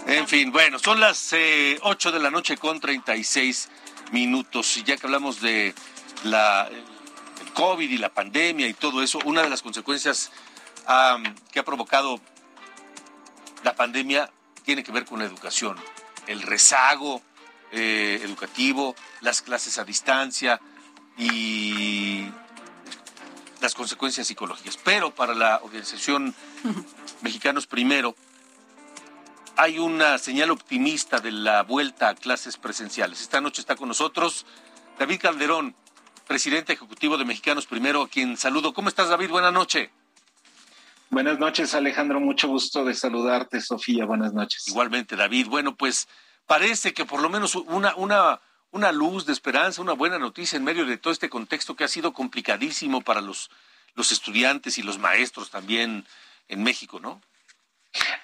[0.07, 3.69] En fin, bueno, son las eh, 8 de la noche con 36
[4.11, 4.75] minutos.
[4.77, 5.75] Y ya que hablamos de
[6.23, 6.69] la
[7.51, 10.31] el COVID y la pandemia y todo eso, una de las consecuencias
[11.51, 12.19] que ha provocado
[13.63, 14.31] la pandemia
[14.63, 15.77] tiene que ver con la educación,
[16.27, 17.21] el rezago
[17.71, 20.59] eh, educativo, las clases a distancia
[21.17, 22.27] y
[23.61, 24.77] las consecuencias psicológicas.
[24.83, 26.33] Pero para la organización
[27.21, 28.15] Mexicanos Primero,
[29.57, 33.21] hay una señal optimista de la vuelta a clases presenciales.
[33.21, 34.45] Esta noche está con nosotros
[34.97, 35.75] David Calderón,
[36.31, 38.73] presidente ejecutivo de Mexicanos Primero, a quien saludo.
[38.73, 39.31] ¿Cómo estás, David?
[39.31, 39.89] Buenas noches.
[41.09, 42.21] Buenas noches, Alejandro.
[42.21, 44.05] Mucho gusto de saludarte, Sofía.
[44.05, 44.65] Buenas noches.
[44.69, 45.47] Igualmente, David.
[45.47, 46.07] Bueno, pues
[46.45, 48.39] parece que por lo menos una, una,
[48.71, 51.89] una luz de esperanza, una buena noticia en medio de todo este contexto que ha
[51.89, 53.49] sido complicadísimo para los,
[53.95, 56.05] los estudiantes y los maestros también
[56.47, 57.19] en México, ¿no?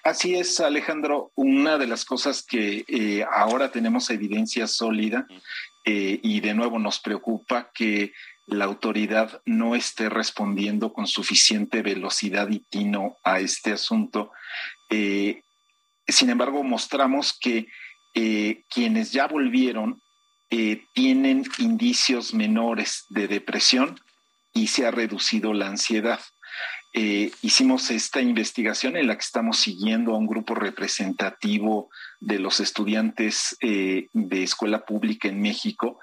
[0.04, 1.34] Así es, Alejandro.
[1.36, 5.28] Una de las cosas que eh, ahora tenemos evidencia sólida
[5.90, 8.12] eh, y de nuevo nos preocupa que
[8.46, 14.32] la autoridad no esté respondiendo con suficiente velocidad y tino a este asunto.
[14.90, 15.44] Eh,
[16.06, 17.68] sin embargo, mostramos que
[18.70, 20.02] quienes ya volvieron
[20.94, 24.00] tienen indicios menores de depresión
[24.54, 26.20] y se ha reducido la ansiedad.
[27.00, 32.60] Eh, hicimos esta investigación en la que estamos siguiendo a un grupo representativo de los
[32.60, 36.00] estudiantes eh, de escuela pública en México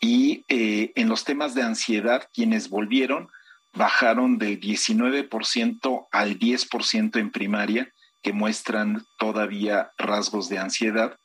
[0.00, 3.28] y eh, en los temas de ansiedad, quienes volvieron
[3.74, 11.18] bajaron del 19% al 10% en primaria, que muestran todavía rasgos de ansiedad,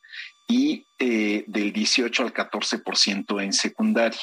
[0.48, 4.20] y del 18 al 14% en secundaria.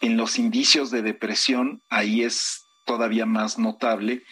[0.00, 4.22] En los indicios de depresión, ahí es todavía más notable,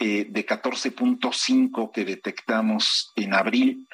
[0.00, 3.86] eh, de 14.5 que detectamos en abril,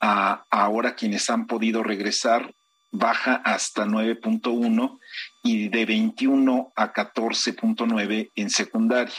[0.00, 2.54] a ahora quienes han podido regresar
[2.90, 4.98] baja hasta 9.1
[5.42, 9.14] y de 21 a 14.9 en secundaria.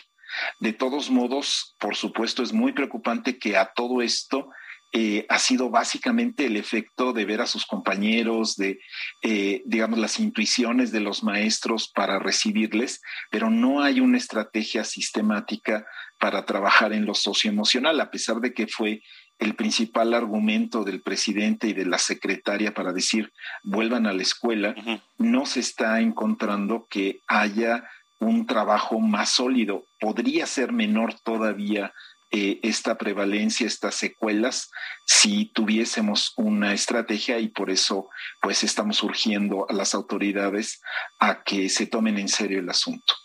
[0.60, 4.49] De todos modos, por supuesto, es muy preocupante que a todo esto
[4.92, 8.80] eh, ha sido básicamente el efecto de ver a sus compañeros, de,
[9.22, 15.86] eh, digamos, las intuiciones de los maestros para recibirles, pero no hay una estrategia sistemática
[16.20, 19.04] para trabajar en lo socioemocional, a pesar de que fue
[19.38, 23.32] el principal argumento del presidente y de la secretaria para decir
[23.64, 24.76] vuelvan a la escuela,
[25.18, 29.86] no se está encontrando que haya un trabajo más sólido.
[30.00, 31.94] Podría ser menor todavía
[32.32, 34.70] eh, esta prevalencia, estas secuelas,
[35.04, 38.08] si tuviésemos una estrategia y por eso
[38.40, 40.80] pues estamos urgiendo a las autoridades
[41.20, 43.16] a que se tomen en serio el asunto.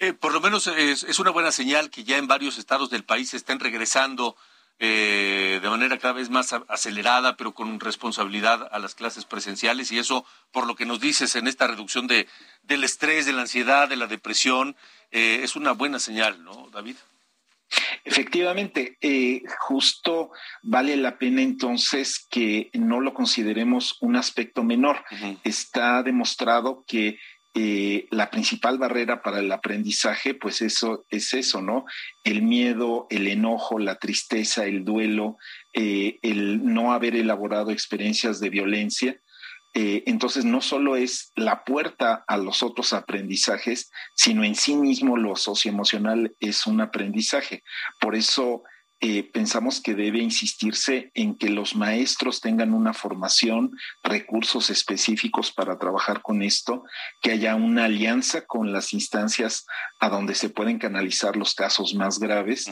[0.00, 3.32] Eh, por lo menos es, una buena señal que ya en varios estados del país
[3.32, 4.36] estén regresando
[4.80, 10.00] eh, de manera cada vez más acelerada, pero con responsabilidad a las clases presenciales y
[10.00, 12.26] eso, por lo que nos dices en esta reducción de,
[12.64, 14.74] del estrés, de la ansiedad, de la depresión,
[15.12, 16.96] es una buena señal, ¿no, David?
[18.04, 20.30] Efectivamente, eh, justo
[20.62, 25.04] vale la pena entonces que no lo consideremos un aspecto menor.
[25.42, 27.18] Está demostrado que
[27.58, 31.86] eh, la principal barrera para el aprendizaje, pues eso es eso, ¿no?
[32.22, 35.38] El miedo, el enojo, la tristeza, el duelo,
[35.72, 39.20] eh, el no haber elaborado experiencias de violencia.
[39.78, 45.18] Eh, entonces, no solo es la puerta a los otros aprendizajes, sino en sí mismo
[45.18, 47.62] lo socioemocional es un aprendizaje.
[48.00, 48.62] Por eso,
[49.00, 55.78] eh, pensamos que debe insistirse en que los maestros tengan una formación, recursos específicos para
[55.78, 56.82] trabajar con esto,
[57.20, 59.66] que haya una alianza con las instancias
[60.00, 62.64] a donde se pueden canalizar los casos más graves,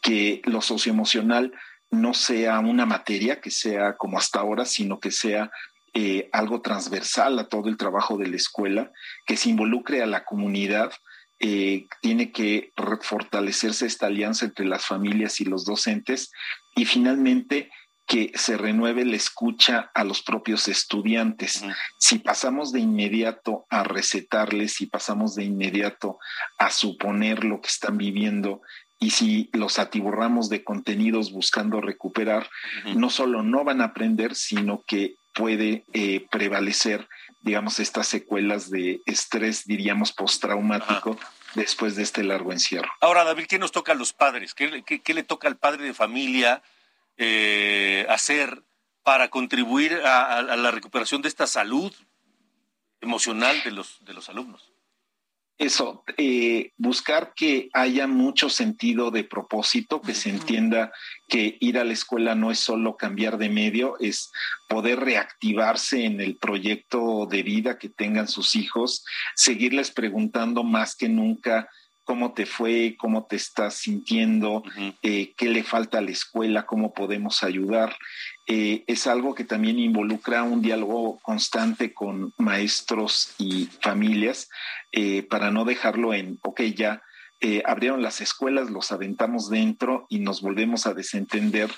[0.00, 1.52] que lo socioemocional
[1.90, 5.50] no sea una materia que sea como hasta ahora, sino que sea
[5.98, 8.92] eh, algo transversal a todo el trabajo de la escuela,
[9.24, 10.92] que se involucre a la comunidad,
[11.38, 16.30] eh, tiene que fortalecerse esta alianza entre las familias y los docentes
[16.74, 17.70] y finalmente
[18.06, 21.64] que se renueve la escucha a los propios estudiantes.
[21.98, 26.18] Si pasamos de inmediato a recetarles, si pasamos de inmediato
[26.58, 28.60] a suponer lo que están viviendo
[28.98, 32.48] y si los atiborramos de contenidos buscando recuperar,
[32.94, 37.06] no solo no van a aprender, sino que puede eh, prevalecer
[37.46, 41.16] digamos, estas secuelas de estrés, diríamos, postraumático
[41.54, 42.90] después de este largo encierro.
[43.00, 44.52] Ahora, David, ¿qué nos toca a los padres?
[44.52, 46.60] ¿Qué, le toca al padre de familia
[47.16, 48.64] eh, hacer
[49.04, 51.94] para contribuir a, la recuperación de esta salud
[53.00, 54.72] emocional de los, de los alumnos?
[55.58, 60.92] Eso, eh, buscar que haya mucho sentido de propósito, que se entienda
[61.28, 64.30] que ir a la escuela no es solo cambiar de medio, es
[64.68, 69.04] poder reactivarse en el proyecto de vida que tengan sus hijos,
[69.34, 71.68] seguirles preguntando más que nunca
[72.04, 74.62] cómo te fue, cómo te estás sintiendo,
[75.02, 77.96] eh, qué le falta a la escuela, cómo podemos ayudar.
[78.46, 84.48] Eh, es algo que también involucra un diálogo constante con maestros y familias
[84.92, 87.02] eh, para no dejarlo en, ok, ya
[87.64, 91.70] abrieron las escuelas, los aventamos dentro y nos volvemos a desentender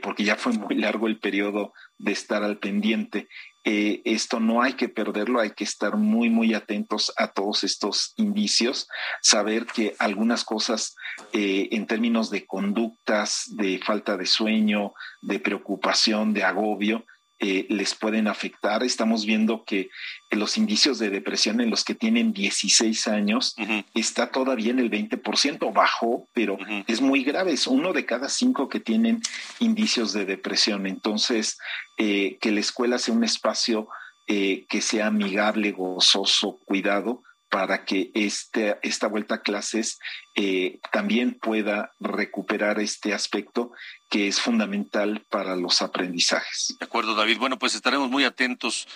[0.00, 3.28] porque ya fue muy largo el periodo de estar al pendiente.
[3.64, 8.12] Eh, esto no hay que perderlo, hay que estar muy, muy atentos a todos estos
[8.16, 8.88] indicios,
[9.22, 10.94] saber que algunas cosas
[11.32, 14.92] eh, en términos de conductas, de falta de sueño,
[15.22, 17.06] de preocupación, de agobio,
[17.46, 18.82] eh, les pueden afectar.
[18.82, 19.90] Estamos viendo que
[20.30, 23.54] los indicios de depresión en los que tienen 16 años
[23.92, 27.52] está todavía en el 20%, bajó, pero es muy grave.
[27.52, 29.20] Es uno de cada cinco que tienen
[29.60, 30.86] indicios de depresión.
[30.86, 31.58] Entonces,
[31.98, 33.88] eh, que la escuela sea un espacio
[34.26, 37.24] eh, que sea amigable, gozoso, cuidado,
[37.54, 40.00] para que este, esta vuelta a clases
[40.34, 43.70] eh, también pueda recuperar este aspecto
[44.10, 46.74] que es fundamental para los aprendizajes.
[46.80, 47.38] De acuerdo, David.
[47.38, 48.88] Bueno, pues estaremos muy atentos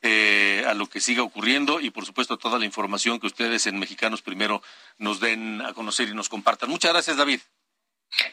[0.00, 3.66] eh, a lo que siga ocurriendo y, por supuesto, a toda la información que ustedes
[3.66, 4.62] en Mexicanos Primero
[4.96, 6.70] nos den a conocer y nos compartan.
[6.70, 7.40] Muchas gracias, David.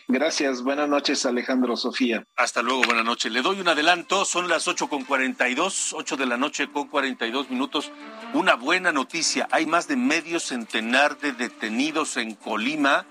[0.08, 2.26] Gracias, buenas noches Alejandro, Sofía.
[2.36, 3.32] Hasta luego, buenas noches.
[3.32, 6.70] Le doy un adelanto, son las ocho con cuarenta y dos, ocho de la noche
[6.72, 7.92] con cuarenta y dos minutos.
[8.34, 13.06] Una buena noticia, hay más de medio centenar de detenidos en Colima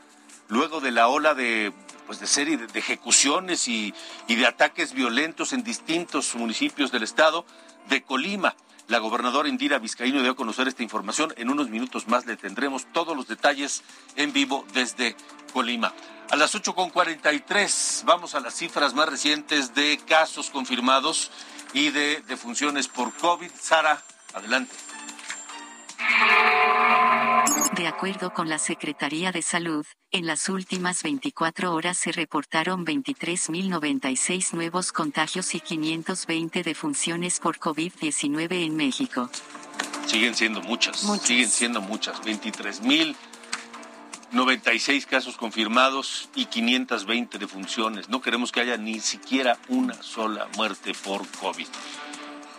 [0.48, 1.72] luego de la ola de
[2.06, 3.94] pues de serie de, ejecuciones y,
[4.28, 7.46] y de ataques violentos en distintos municipios del estado
[7.88, 8.54] de Colima.
[8.88, 11.32] La gobernadora Indira Vizcaíno dio a conocer esta información.
[11.36, 13.82] En unos minutos más le tendremos todos los detalles
[14.16, 15.16] en vivo desde
[15.52, 15.94] Colima.
[16.32, 21.30] A las 8.43 vamos a las cifras más recientes de casos confirmados
[21.74, 23.50] y de defunciones por COVID.
[23.60, 24.02] Sara,
[24.32, 24.74] adelante.
[27.76, 34.54] De acuerdo con la Secretaría de Salud, en las últimas 24 horas se reportaron 23.096
[34.54, 39.28] nuevos contagios y 520 defunciones por COVID-19 en México.
[40.06, 42.22] Siguen siendo muchas, siguen siendo muchas.
[42.22, 43.16] 23.000
[44.32, 48.08] 96 casos confirmados y 520 defunciones.
[48.08, 51.66] No queremos que haya ni siquiera una sola muerte por COVID.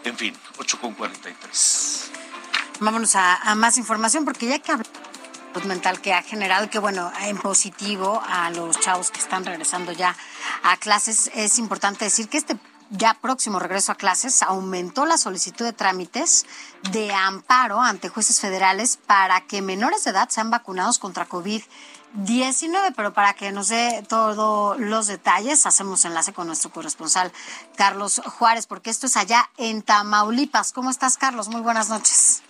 [0.04, 2.12] En fin, 8 con 43.
[2.80, 7.38] Vámonos a, más información porque ya que hablamos mental que ha generado, que bueno, en
[7.38, 10.16] positivo a los chavos que están regresando ya
[10.64, 12.58] a clases, es importante decir que este
[12.94, 16.46] ya próximo regreso a clases, aumentó la solicitud de trámites
[16.92, 22.94] de amparo ante jueces federales para que menores de edad sean vacunados contra COVID-19.
[22.96, 27.32] Pero para que nos dé todos los detalles, hacemos enlace con nuestro corresponsal
[27.76, 30.72] Carlos Juárez, porque esto es allá en Tamaulipas.
[30.72, 31.50] ¿Cómo estás, Carlos?
[31.50, 32.44] Muy buenas noches.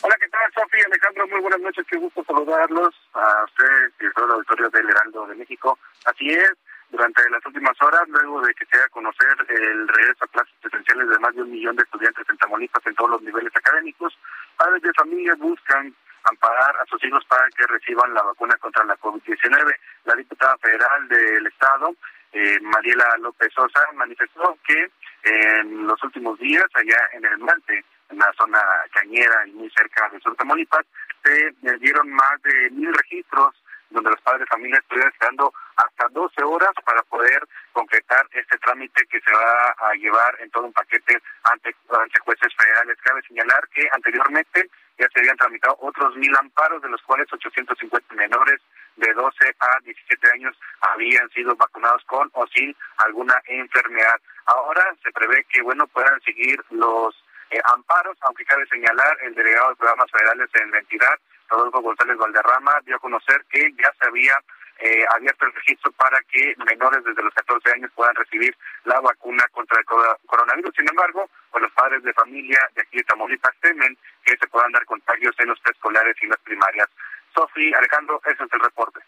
[0.00, 0.84] Hola, ¿qué tal, Sofía?
[0.86, 1.84] Alejandro, muy buenas noches.
[1.90, 5.78] Qué gusto saludarlos a ustedes y a todo el auditorio del Heraldo de México.
[6.06, 6.52] Así es,
[6.90, 11.08] durante las últimas horas, luego de que se haga conocer el regreso a clases presenciales
[11.08, 14.18] de más de un millón de estudiantes en Tamaulipas en todos los niveles académicos,
[14.56, 18.96] padres de familia buscan amparar a sus hijos para que reciban la vacuna contra la
[18.98, 19.76] COVID-19.
[20.04, 21.94] La diputada federal del Estado,
[22.32, 24.90] eh, Mariela López Sosa, manifestó que
[25.24, 28.60] en los últimos días, allá en el Mante, en la zona
[28.92, 30.86] cañera y muy cerca de Sur Tamaulipas,
[31.22, 33.54] se dieron más de mil registros
[33.90, 35.52] donde los padres de familia estuvieron esperando
[35.98, 37.42] hasta 12 horas para poder
[37.72, 42.54] concretar este trámite que se va a llevar en todo un paquete ante, ante jueces
[42.56, 42.96] federales.
[43.02, 48.14] Cabe señalar que anteriormente ya se habían tramitado otros mil amparos, de los cuales 850
[48.14, 48.60] menores
[48.96, 54.20] de 12 a 17 años habían sido vacunados con o sin alguna enfermedad.
[54.46, 57.14] Ahora se prevé que bueno puedan seguir los
[57.50, 61.18] eh, amparos, aunque cabe señalar el delegado de programas federales en la entidad
[61.48, 64.34] Rodolfo González Valderrama dio a conocer que ya se había
[64.78, 69.44] eh, abierto el registro para que menores desde los 14 años puedan recibir la vacuna
[69.52, 69.84] contra el
[70.26, 70.74] coronavirus.
[70.76, 74.72] Sin embargo, pues los padres de familia de aquí de Tamaulipas temen que se puedan
[74.72, 76.88] dar contagios en los preescolares y las primarias.
[77.34, 79.00] Sofi, Alejandro, ese es el reporte.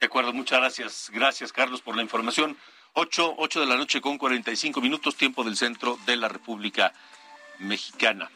[0.00, 1.10] De acuerdo, muchas gracias.
[1.12, 2.56] Gracias, Carlos, por la información.
[2.94, 6.92] 8, 8 de la noche con 45 minutos, tiempo del centro de la República
[7.60, 8.28] Mexicana.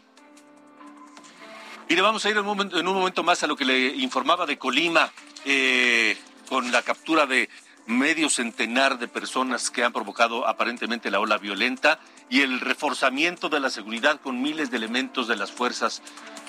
[1.89, 2.47] Mire, vamos a ir en
[2.89, 5.11] un momento, más a lo que le informaba de Colima,
[5.45, 6.17] eh,
[6.49, 7.49] con la captura de
[7.87, 13.61] medio centenar de personas que han provocado aparentemente la ola violenta y el reforzamiento de
[13.61, 16.03] la seguridad con miles de elementos de las fuerzas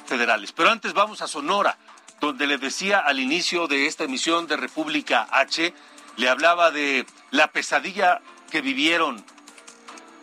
[0.05, 0.51] federales.
[0.51, 1.77] Pero antes vamos a Sonora,
[2.19, 5.73] donde le decía al inicio de esta emisión de República H,
[6.15, 9.23] le hablaba de la pesadilla que vivieron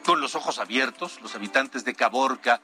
[0.04, 2.60] con los ojos abiertos los habitantes de Caborca,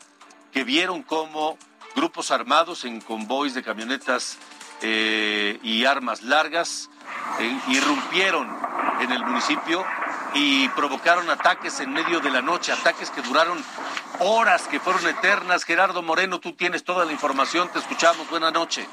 [0.52, 1.56] que vieron cómo
[1.94, 4.38] grupos armados en convoys de camionetas
[4.82, 6.90] eh, y armas largas
[7.38, 8.48] eh, irrumpieron
[9.00, 9.84] en el municipio
[10.34, 13.62] y provocaron ataques en medio de la noche, ataques que duraron
[14.20, 15.64] horas, que fueron eternas.
[15.64, 18.28] Gerardo Moreno, tú tienes toda la información, te escuchamos.
[18.30, 18.86] Buenas noches.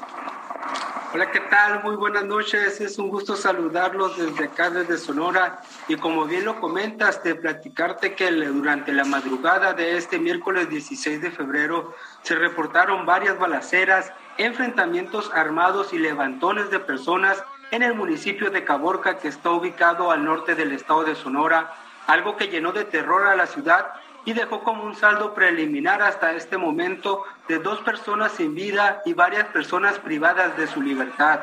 [1.14, 1.82] Hola, ¿qué tal?
[1.82, 2.82] Muy buenas noches.
[2.82, 5.62] Es un gusto saludarlos desde acá, desde Sonora.
[5.88, 11.22] Y como bien lo comentas, de platicarte que durante la madrugada de este miércoles 16
[11.22, 18.50] de febrero se reportaron varias balaceras, enfrentamientos armados y levantones de personas en el municipio
[18.50, 21.74] de Caborca, que está ubicado al norte del estado de Sonora,
[22.06, 23.88] algo que llenó de terror a la ciudad
[24.24, 29.12] y dejó como un saldo preliminar hasta este momento de dos personas sin vida y
[29.12, 31.40] varias personas privadas de su libertad.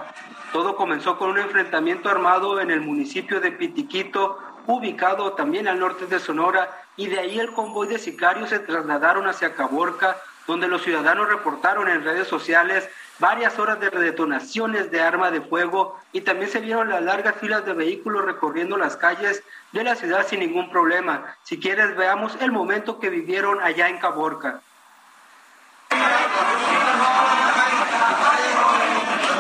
[0.52, 6.08] Todo comenzó con un enfrentamiento armado en el municipio de Pitiquito, ubicado también al norte
[6.08, 10.18] de Sonora, y de ahí el convoy de sicarios se trasladaron hacia Caborca,
[10.48, 12.88] donde los ciudadanos reportaron en redes sociales
[13.20, 17.66] varias horas de detonaciones de arma de fuego y también se vieron las largas filas
[17.66, 21.36] de vehículos recorriendo las calles de la ciudad sin ningún problema.
[21.44, 24.62] Si quieres, veamos el momento que vivieron allá en Caborca.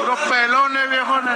[0.07, 1.35] Los pelones, viejones.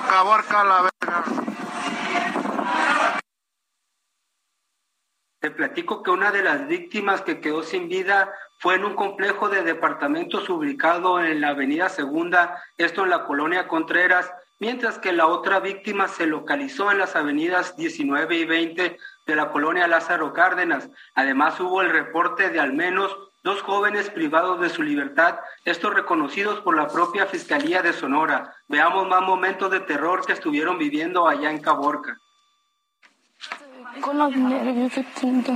[0.00, 1.24] Caborca la verga.
[5.40, 9.48] Te platico que una de las víctimas que quedó sin vida fue en un complejo
[9.48, 15.26] de departamentos ubicado en la Avenida Segunda, esto en la colonia Contreras, mientras que la
[15.26, 20.88] otra víctima se localizó en las avenidas 19 y 20 de la colonia Lázaro Cárdenas.
[21.14, 26.60] Además hubo el reporte de al menos dos jóvenes privados de su libertad, estos reconocidos
[26.60, 28.54] por la propia Fiscalía de Sonora.
[28.68, 32.18] Veamos más momentos de terror que estuvieron viviendo allá en Caborca
[34.00, 35.54] con los nervios de punta.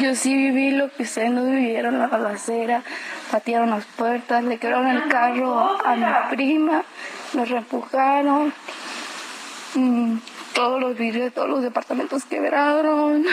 [0.00, 2.82] Yo sí viví lo que ustedes no vivieron, la balacera,
[3.30, 6.84] patearon las puertas, le quebraron el carro a mi prima
[7.34, 8.52] nos reempujaron.
[9.74, 10.16] Mm,
[10.54, 13.24] todos los vidrios, todos los departamentos quebraron.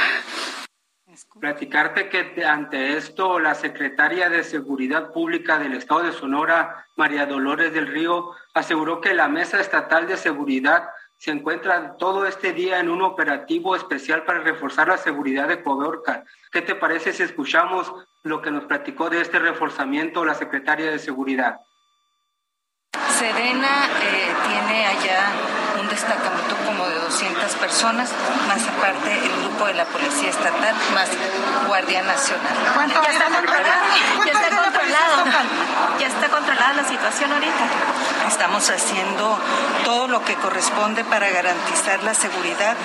[1.39, 7.73] Platicarte que ante esto la secretaria de Seguridad Pública del Estado de Sonora, María Dolores
[7.73, 12.89] del Río, aseguró que la Mesa Estatal de Seguridad se encuentra todo este día en
[12.89, 16.23] un operativo especial para reforzar la seguridad de Coborca.
[16.51, 17.91] ¿Qué te parece si escuchamos
[18.21, 21.59] lo que nos platicó de este reforzamiento la secretaria de Seguridad?
[23.17, 25.31] Serena eh, tiene allá
[25.79, 28.11] un destacamento como de 200 personas,
[28.47, 31.09] más aparte el grupo de la Policía Estatal, más
[31.65, 32.53] Guardia Nacional.
[32.75, 33.85] ¿Cuánto ya está controlado?
[34.23, 34.66] Ya está
[34.97, 35.99] controlado.
[35.99, 37.65] Ya está controlada la situación ahorita.
[38.27, 39.37] Estamos haciendo
[39.83, 42.75] todo lo que corresponde para garantizar la seguridad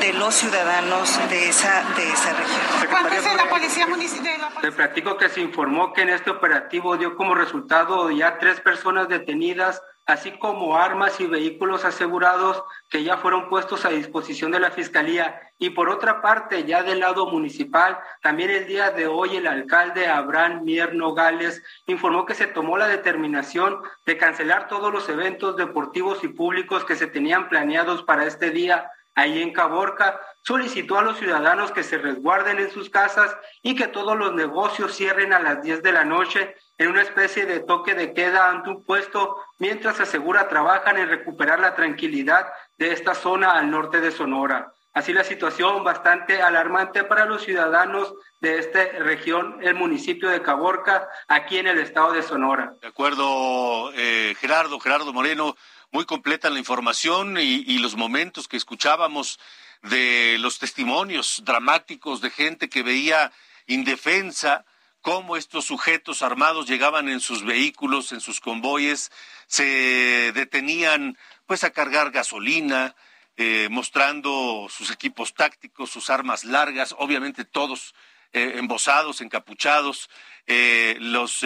[0.00, 2.90] de los ciudadanos de esa, de esa región.
[2.90, 4.32] ¿Cuánto es la Policía Municipal?
[4.60, 9.08] Te platico que se informó que en este operativo dio como resultado ya tres personas
[9.08, 14.70] detenidas así como armas y vehículos asegurados que ya fueron puestos a disposición de la
[14.70, 15.40] Fiscalía.
[15.58, 20.08] Y por otra parte, ya del lado municipal, también el día de hoy el alcalde
[20.08, 26.24] Abraham Mier Nogales informó que se tomó la determinación de cancelar todos los eventos deportivos
[26.24, 31.18] y públicos que se tenían planeados para este día ahí en Caborca, solicitó a los
[31.18, 35.62] ciudadanos que se resguarden en sus casas y que todos los negocios cierren a las
[35.62, 40.00] 10 de la noche en una especie de toque de queda ante un puesto, mientras
[40.00, 44.72] asegura trabajan en recuperar la tranquilidad de esta zona al norte de Sonora.
[44.94, 51.08] Así la situación bastante alarmante para los ciudadanos de esta región, el municipio de Caborca,
[51.28, 52.74] aquí en el estado de Sonora.
[52.82, 55.56] De acuerdo, eh, Gerardo, Gerardo Moreno,
[55.92, 59.38] muy completa la información y, y los momentos que escuchábamos
[59.82, 63.32] de los testimonios dramáticos de gente que veía
[63.66, 64.64] indefensa
[65.02, 69.10] cómo estos sujetos armados llegaban en sus vehículos, en sus convoyes,
[69.46, 72.94] se detenían pues a cargar gasolina,
[73.36, 77.94] eh, mostrando sus equipos tácticos, sus armas largas, obviamente todos
[78.32, 80.08] eh, embosados, encapuchados,
[80.46, 81.44] eh, los,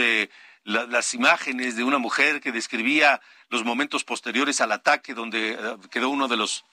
[0.65, 5.59] las imágenes de una mujer que describía los momentos posteriores al ataque donde
[5.91, 6.65] quedó uno de los,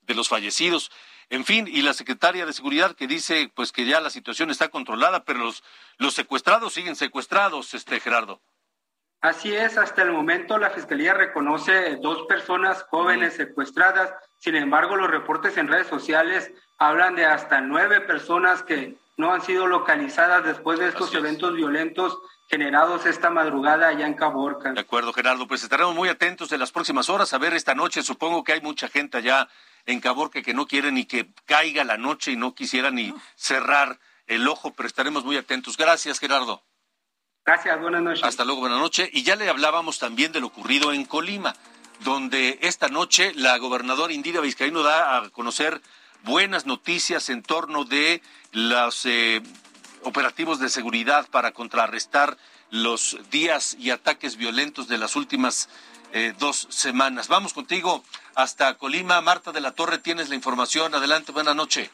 [0.00, 0.90] de los fallecidos.
[1.32, 4.68] En fin, y la secretaria de Seguridad que dice pues que ya la situación está
[4.68, 5.64] controlada, pero los,
[5.96, 8.42] los secuestrados siguen secuestrados, este Gerardo.
[9.22, 15.10] Así es, hasta el momento la Fiscalía reconoce dos personas jóvenes secuestradas, sin embargo los
[15.10, 20.80] reportes en redes sociales hablan de hasta nueve personas que no han sido localizadas después
[20.80, 22.18] de estos eventos violentos
[22.50, 24.72] generados esta madrugada allá en Caborca.
[24.74, 28.02] De acuerdo, Gerardo, pues estaremos muy atentos en las próximas horas a ver esta noche,
[28.02, 29.48] supongo que hay mucha gente allá
[29.86, 33.98] en Caborca que no quiere ni que caiga la noche y no quisiera ni cerrar
[34.26, 35.76] el ojo, pero estaremos muy atentos.
[35.76, 36.62] Gracias, Gerardo.
[37.44, 38.24] Gracias, buenas noches.
[38.24, 39.08] Hasta luego, buenas noches.
[39.12, 41.56] Y ya le hablábamos también de lo ocurrido en Colima,
[42.00, 45.80] donde esta noche la gobernadora Indira Vizcaíno da a conocer
[46.22, 48.22] buenas noticias en torno de
[48.52, 49.42] los eh,
[50.02, 52.36] operativos de seguridad para contrarrestar
[52.70, 55.68] los días y ataques violentos de las últimas
[56.12, 57.28] eh, dos semanas.
[57.28, 58.04] Vamos contigo
[58.34, 59.20] hasta Colima.
[59.20, 60.94] Marta de la Torre, tienes la información.
[60.94, 61.90] Adelante, buena noche.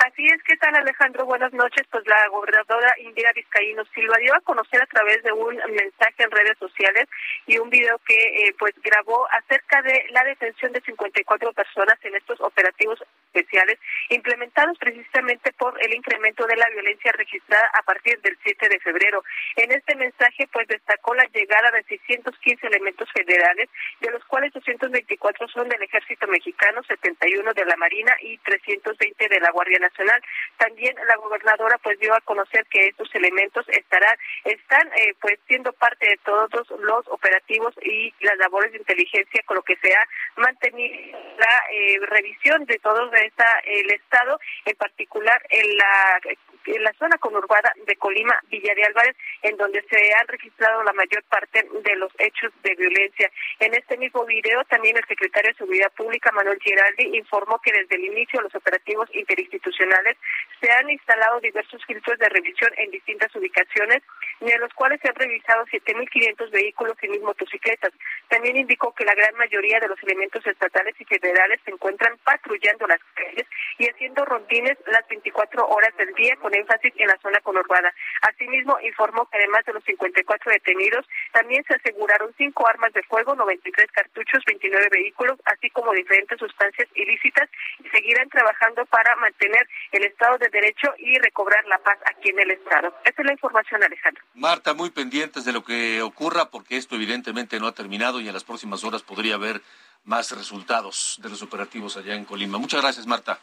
[0.00, 1.24] Así es, ¿qué tal Alejandro?
[1.24, 1.86] Buenas noches.
[1.90, 6.30] Pues la gobernadora Indira Vizcaíno Silva dio a conocer a través de un mensaje en
[6.30, 7.06] redes sociales
[7.46, 12.16] y un video que eh, pues grabó acerca de la detención de 54 personas en
[12.16, 13.78] estos operativos especiales
[14.10, 19.22] implementados precisamente por el incremento de la violencia registrada a partir del 7 de febrero.
[19.56, 23.68] En este mensaje pues destacó la llegada de 615 elementos federales,
[24.00, 29.40] de los cuales 224 son del Ejército Mexicano, 71 de la Marina y 320 de
[29.40, 30.20] la Guardia Nacional.
[30.56, 35.72] También la gobernadora pues dio a conocer que estos elementos estarán están eh, pues siendo
[35.72, 40.04] parte de todos los operativos y las labores de inteligencia con lo que se ha
[40.36, 46.20] mantenido la eh, revisión de todo esta, el estado, en particular en la
[46.66, 50.92] en la zona conurbada de Colima, Villa de Álvarez, en donde se han registrado la
[50.92, 53.30] mayor parte de los hechos de violencia.
[53.60, 57.96] En este mismo video, también el secretario de Seguridad Pública, Manuel Giraldi, informó que desde
[57.96, 60.16] el inicio de los operativos interinstitucionales
[60.60, 64.02] se han instalado diversos filtros de revisión en distintas ubicaciones,
[64.40, 67.92] en los cuales se han revisado 7.500 vehículos y motocicletas.
[68.28, 72.86] También indicó que la gran mayoría de los elementos estatales y federales se encuentran patrullando
[72.86, 73.46] las calles
[73.78, 77.92] y haciendo rondines las 24 horas del día con énfasis en la zona conurbada.
[78.22, 83.34] Asimismo, informó que además de los 54 detenidos, también se aseguraron cinco armas de fuego,
[83.34, 87.48] 93 cartuchos, 29 vehículos, así como diferentes sustancias ilícitas
[87.82, 92.40] y seguirán trabajando para mantener el Estado de Derecho y recobrar la paz aquí en
[92.40, 92.94] el Estado.
[93.04, 94.22] Esa es la información, Alejandro.
[94.34, 98.34] Marta, muy pendientes de lo que ocurra, porque esto evidentemente no ha terminado y en
[98.34, 99.60] las próximas horas podría haber
[100.04, 102.58] más resultados de los operativos allá en Colima.
[102.58, 103.38] Muchas gracias, Marta.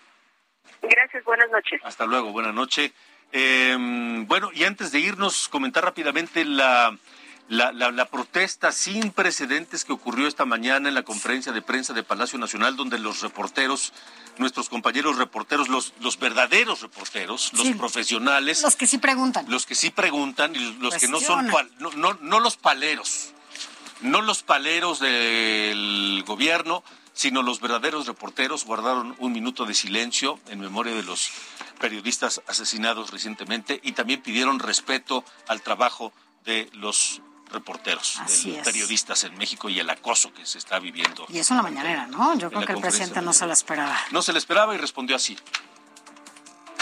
[0.82, 1.82] Gracias, buenas noches.
[1.84, 2.92] Hasta luego, buenas noches.
[3.32, 3.76] Eh,
[4.28, 6.98] bueno, y antes de irnos, comentar rápidamente la,
[7.48, 11.94] la, la, la, protesta sin precedentes que ocurrió esta mañana en la conferencia de prensa
[11.94, 13.94] de Palacio Nacional, donde los reporteros,
[14.38, 17.74] nuestros compañeros reporteros, los, los verdaderos reporteros, los Sí.
[17.76, 19.46] profesionales, Los que sí preguntan.
[19.50, 21.48] los que sí preguntan y los que no son,
[21.80, 23.34] no, no, no los paleros,
[24.02, 26.84] no los paleros del gobierno,
[27.22, 31.30] sino los verdaderos reporteros guardaron un minuto de silencio en memoria de los
[31.80, 36.14] periodistas asesinados recientemente y también pidieron respeto al trabajo
[36.46, 40.80] de los reporteros, Así de los periodistas en México y el acoso que se está
[40.80, 41.28] viviendo.
[41.30, 42.36] Y eso en la mañanera, ¿no?
[42.40, 44.00] Yo creo que el presidente no se lo esperaba.
[44.10, 45.38] No se le esperaba y respondió así.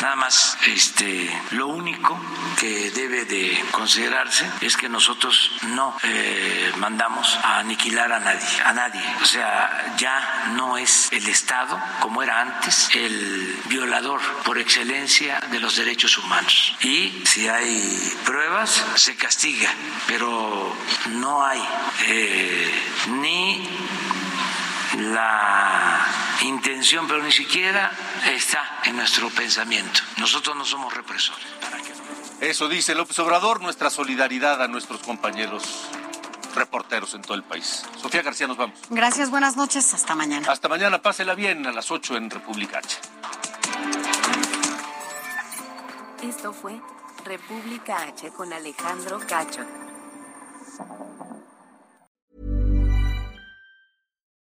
[0.02, 2.18] Nada más, este, lo único
[2.58, 8.74] que debe de considerarse es que nosotros no eh, mandamos a aniquilar a nadie, a
[8.74, 9.02] nadie.
[9.22, 15.60] O sea, ya no es el Estado como era antes el violador por excelencia de
[15.60, 16.76] los derechos humanos.
[16.82, 19.70] Y si hay pruebas se castiga,
[20.08, 20.76] pero
[21.08, 21.62] no hay
[22.08, 22.72] eh,
[23.08, 23.68] ni
[24.98, 27.92] la intención, pero ni siquiera
[28.34, 30.02] está en nuestro pensamiento.
[30.18, 31.46] Nosotros no somos represores.
[32.42, 35.90] Eso dice López Obrador, nuestra solidaridad a nuestros compañeros
[36.56, 37.86] reporteros en todo el país.
[38.02, 38.80] Sofía García, nos vamos.
[38.90, 40.52] Gracias, buenas noches, hasta mañana.
[40.52, 42.98] Hasta mañana, pásela bien a las 8 en República H.
[46.24, 46.80] Esto fue
[47.26, 49.66] República H con Alejandro Cacho.